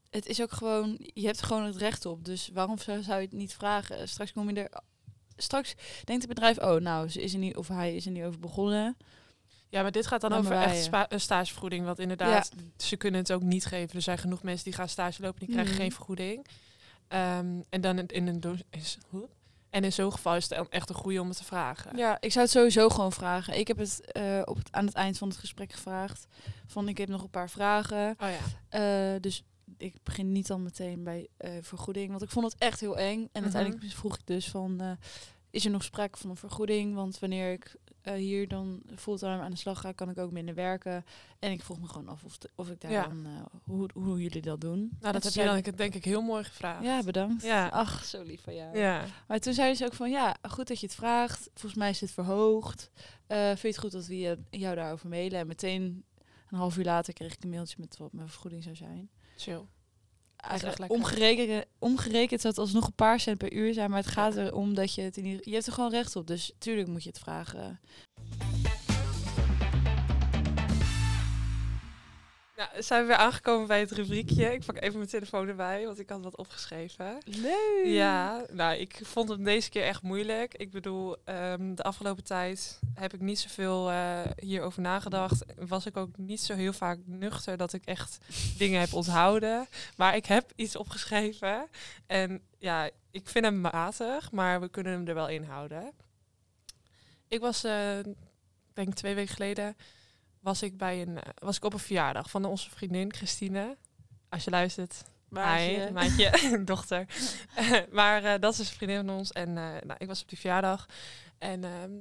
[0.09, 2.25] het is ook gewoon, je hebt er gewoon het recht op.
[2.25, 4.07] Dus waarom zou, je het niet vragen?
[4.09, 4.81] Straks kom je er.
[5.35, 8.23] Straks denkt het bedrijf, oh nou, ze is er niet, of hij is er niet
[8.23, 8.97] over begonnen.
[9.69, 11.85] Ja, maar dit gaat dan over echt spa- een stagevergoeding.
[11.85, 13.95] Want inderdaad, ze kunnen het ook niet geven.
[13.95, 15.81] Er zijn genoeg mensen die gaan stage lopen, die krijgen Mhm.
[15.81, 16.45] geen vergoeding.
[17.07, 19.29] Ehm, en dan in, een do- is, hoe?
[19.73, 21.97] En in zo'n geval is het dan echt een goede om het te vragen.
[21.97, 23.57] Ja, ik zou het sowieso gewoon vragen.
[23.59, 26.25] Ik heb het, eh, op het aan het eind van het gesprek gevraagd.
[26.67, 28.15] Van ik heb nog een paar vragen.
[28.19, 29.13] Oh ja.
[29.13, 29.43] Eh, dus
[29.77, 32.09] ik begin niet dan meteen bij eh, vergoeding.
[32.09, 33.19] Want ik vond het echt heel eng.
[33.19, 33.43] En Mhm.
[33.53, 34.97] uiteindelijk vroeg ik dus van...
[35.49, 36.95] is er nog sprake van een vergoeding?
[36.95, 39.91] Want wanneer ik eh, hier dan fulltime aan de slag ga...
[39.91, 41.05] kan ik ook minder werken.
[41.39, 43.07] En ik vroeg me gewoon af of, of ik daar Ja.
[43.07, 43.25] dan...
[43.25, 43.31] eh,
[43.63, 44.79] hoe, hoe jullie dat doen.
[44.99, 46.83] Nou, dat heb toen dan zei- denk ik heel mooi gevraagd.
[46.83, 47.43] Ja, bedankt.
[47.43, 47.67] Ja.
[47.67, 48.77] Ach, zo lief van jou.
[48.77, 49.05] Ja.
[49.27, 51.49] Maar toen zeiden ze ook van, ja, goed dat je het vraagt.
[51.53, 52.91] Volgens mij is het verhoogd.
[53.27, 55.39] Eh, vind je het goed dat we je, jou daarover mailen?
[55.39, 56.03] En meteen
[56.49, 59.09] een half uur later kreeg ik een mailtje met wat mijn vergoeding zou zijn.
[59.37, 59.61] chill.
[60.49, 63.89] Eigenlijk omgerekend, omgerekend zou het alsnog een paar cent per uur zijn.
[63.89, 66.27] Maar het gaat erom dat je het in ieder Je hebt er gewoon recht op.
[66.27, 67.79] Dus tuurlijk moet je het vragen.
[72.55, 74.53] Nou, zijn we weer aangekomen bij het rubriekje.
[74.53, 77.17] Ik pak even mijn telefoon erbij, want ik had wat opgeschreven.
[77.25, 77.85] Leuk!
[77.85, 80.53] Ja, nou, ik vond het deze keer echt moeilijk.
[80.53, 85.45] Ik bedoel, ehm, de afgelopen tijd heb ik niet zoveel eh hierover nagedacht.
[85.55, 88.17] Was ik ook niet zo heel vaak nuchter dat ik echt
[88.57, 89.67] dingen heb onthouden.
[89.97, 91.67] Maar ik heb iets opgeschreven.
[92.07, 95.91] En ja, ik vind hem matig, maar we kunnen hem er wel in houden.
[97.27, 97.99] Ik was, eh
[98.73, 99.75] denk twee weken geleden,
[100.43, 103.77] was ik, bij een, eh, was ik op een verjaardag van onze vriendin Christine.
[104.29, 105.85] Als je luistert, Maatje.
[105.85, 107.05] Hi, maatje, dochter.
[107.91, 109.31] maar eh, dat is een vriendin van ons.
[109.31, 110.85] En eh, nou, ik was op die verjaardag.
[111.37, 111.91] En ehm,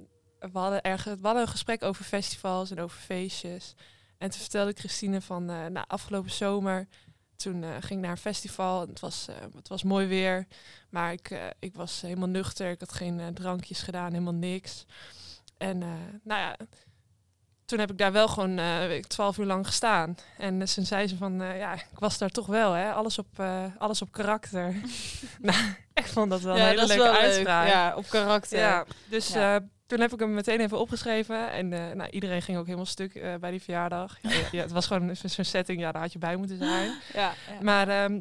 [0.52, 3.74] we, hadden ergens, we hadden een gesprek over festivals en over feestjes.
[4.18, 6.88] En toen vertelde Christine van, eh nou, afgelopen zomer...
[7.36, 8.82] Toen ging ik naar een festival.
[8.82, 10.46] En het, was, het was mooi weer.
[10.90, 12.70] Maar ik, ik was helemaal nuchter.
[12.70, 14.84] Ik had geen drankjes gedaan, helemaal niks.
[15.56, 15.78] En
[16.22, 16.56] nou ja,
[17.72, 20.16] toen heb ik daar wel gewoon eh, twaalf uur lang gestaan.
[20.38, 22.92] En uh, toen zei ze van, eh, ja, ik was daar toch wel, hè.
[22.92, 24.74] Alles op, eh, alles op karakter.
[25.40, 25.58] nou,
[25.94, 27.20] ik vond dat wel een hele leuke wel leuk.
[27.20, 27.68] uitspraak.
[27.68, 28.58] Ja, op karakter.
[28.58, 29.54] Ja, dus Ja.
[29.56, 31.50] eh, toen heb ik hem meteen even opgeschreven.
[31.50, 34.18] En eh, nou, iedereen ging ook helemaal stuk eh, bij die verjaardag.
[34.22, 36.86] Ja, ja, ja, het was gewoon zo'n setting, ja, daar had je bij moeten zijn.
[37.12, 37.32] ja, ja.
[37.60, 38.20] Maar ehm,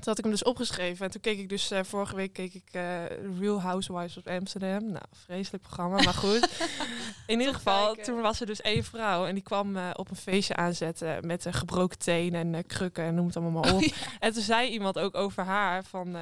[0.00, 1.04] toen had ik hem dus opgeschreven.
[1.04, 3.04] En toen keek ik dus, eh, vorige week keek ik eh,
[3.40, 4.84] Real Housewives of Amsterdam.
[4.90, 6.48] Nou, vreselijk programma, maar goed.
[7.26, 8.04] In ieder geval, kijken.
[8.04, 9.26] toen was er dus één vrouw.
[9.26, 13.26] En die kwam eh, op een feestje aanzetten met gebroken teen en krukken en noem
[13.26, 13.82] het allemaal maar op.
[14.20, 16.16] En toen zei iemand ook over haar van,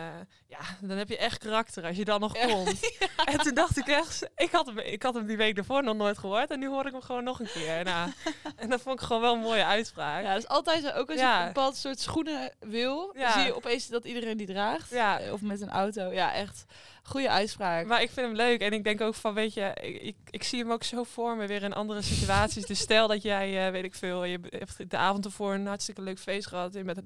[0.46, 2.46] ja, dan heb je echt karakter als je dan nog Ja.
[2.46, 2.80] komt.
[3.24, 5.96] En toen dacht ik echt, ik had, hem, ik had hem die week daarvoor nog
[5.96, 6.50] nooit gehoord.
[6.50, 7.84] En nu hoor ik hem gewoon nog een keer.
[7.84, 8.10] Nou,
[8.56, 10.22] en dat vond ik gewoon wel een mooie uitspraak.
[10.22, 10.90] Ja, dat is altijd zo.
[10.90, 13.32] Ook als je een bepaald soort schoenen wil, Ja.
[13.32, 14.90] zie je opeens dat iedereen die draagt.
[14.90, 15.20] Ja.
[15.20, 16.12] Eh, Of met een auto.
[16.12, 16.64] Ja, echt.
[17.02, 17.86] Goede uitspraak.
[17.86, 20.42] Maar ik vind hem leuk en ik denk ook van, weet je, ik, ik, ik
[20.42, 22.66] zie hem ook zo voor me weer in andere situaties.
[22.66, 26.02] dus stel dat jij, eh, weet ik veel, je hebt de avond ervoor een hartstikke
[26.02, 26.72] leuk feest gehad.
[26.74, 27.00] Je bent,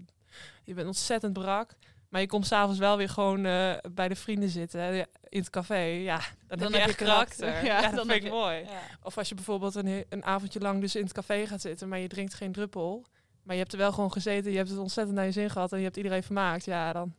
[0.64, 1.74] je bent ontzettend brak.
[2.08, 5.50] Maar je komt s'avonds wel weer gewoon eh, bij de vrienden zitten hè, in het
[5.50, 5.78] café.
[5.82, 7.64] Ja, dan, heb je echt karakter.
[7.64, 8.56] Ja, dat dan vind ik je- mooi.
[8.58, 8.80] Ja.
[9.02, 11.98] Of als je bijvoorbeeld een, een avondje lang dus in het café gaat zitten, maar
[11.98, 13.04] je drinkt geen druppel.
[13.42, 15.72] Maar je hebt er wel gewoon gezeten, je hebt het ontzettend naar je zin gehad
[15.72, 16.64] en je hebt iedereen vermaakt.
[16.64, 17.14] Ja, dan, dan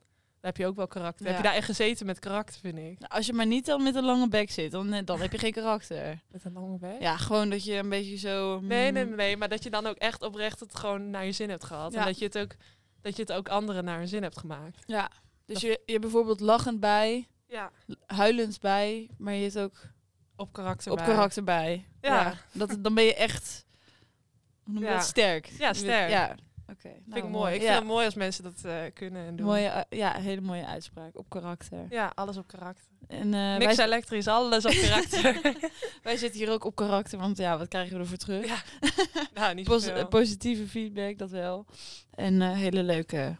[0.52, 1.26] heb je ook wel karakter.
[1.26, 1.42] Heb Ja.
[1.42, 3.00] je daar echt gezeten met karakter, vind ik.
[3.00, 5.32] Nou, als je maar niet dan met een lange bek zit, dan, eh, dan heb
[5.32, 6.22] je geen karakter.
[6.32, 7.00] Met een lange bek.
[7.02, 8.60] Ja, gewoon dat je een beetje zo...
[8.60, 11.32] Nee, nee, mm, nee, maar dat je dan ook echt oprecht het gewoon naar je
[11.32, 11.94] zin hebt gehad.
[11.94, 12.00] Ja.
[12.00, 12.56] En dat je het ook
[13.02, 14.84] dat je het ook anderen naar hun zin hebt gemaakt.
[14.86, 15.10] Ja.
[15.46, 17.72] Dus je, je bijvoorbeeld lachend bij, Ja,
[18.06, 19.82] huilend bij, maar je hebt ook
[20.36, 20.92] op karakter.
[20.92, 21.06] op bij.
[21.08, 21.86] karakter bij.
[22.02, 22.34] Ja.
[22.54, 23.66] dat, dan ben je echt,
[24.66, 24.94] noem je Ja.
[24.96, 25.46] dat, sterk.
[25.58, 26.10] Ja, sterk.
[26.10, 26.36] Ja,
[26.70, 26.76] oké.
[26.82, 27.54] Vind nou, ik mooi.
[27.56, 27.68] Ik Ja.
[27.68, 29.46] vind het mooi als mensen dat eh, kunnen en doen.
[29.46, 31.18] Mooie, eh, ja, hele mooie uitspraak.
[31.18, 31.86] Op karakter.
[31.90, 32.92] Ja, alles op karakter.
[33.08, 35.42] En eh, Niks elektrisch, alles op karakter.
[36.04, 38.46] wij zitten hier ook op karakter, want ja, wat krijgen we ervoor terug?
[38.48, 38.62] Ja,
[39.42, 41.66] nou, niet Pos- positieve feedback, dat wel.
[42.16, 43.38] En hele leuke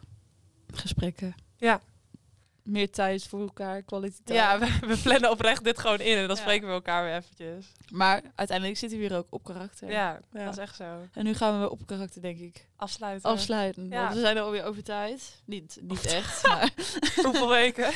[0.74, 1.34] gesprekken.
[1.56, 1.80] Ja.
[2.64, 4.38] Meer tijd voor elkaar, kwaliteit.
[4.38, 6.42] Ja, we, we plannen oprecht dit gewoon in en dan Ja.
[6.42, 7.72] spreken we elkaar weer eventjes.
[7.90, 9.90] Maar uiteindelijk zitten we hier ook op karakter.
[9.90, 10.44] Ja, Ja.
[10.44, 11.08] dat is echt zo.
[11.12, 13.30] En nu gaan we op karakter, denk ik, Afsluiten.
[13.30, 13.88] afsluiten.
[13.90, 14.02] Ja.
[14.02, 15.42] Want we zijn er alweer over tijd.
[15.46, 16.70] Niet, niet echt, maar
[17.22, 17.92] Hoeveel weken?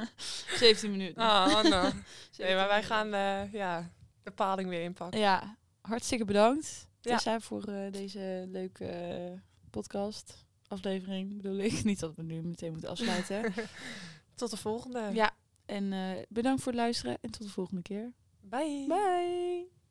[0.58, 1.22] 17 minuten.
[1.22, 1.80] Ah, oh, no.
[1.82, 2.04] 17
[2.38, 3.90] Nee, maar wij gaan eh, ja,
[4.22, 5.20] de paling weer inpakken.
[5.20, 7.14] Ja, hartstikke bedankt, Ja.
[7.16, 9.32] Tessa, voor eh, deze leuke eh,
[9.70, 10.41] podcast.
[10.72, 11.84] Aflevering bedoel ik.
[11.84, 13.52] Niet dat we nu meteen moeten afsluiten.
[14.34, 15.10] Tot de volgende.
[15.12, 15.30] ja,
[15.66, 18.12] en eh, bedankt voor het luisteren en tot de volgende keer.
[18.40, 18.84] Bye.
[18.88, 19.81] Bye!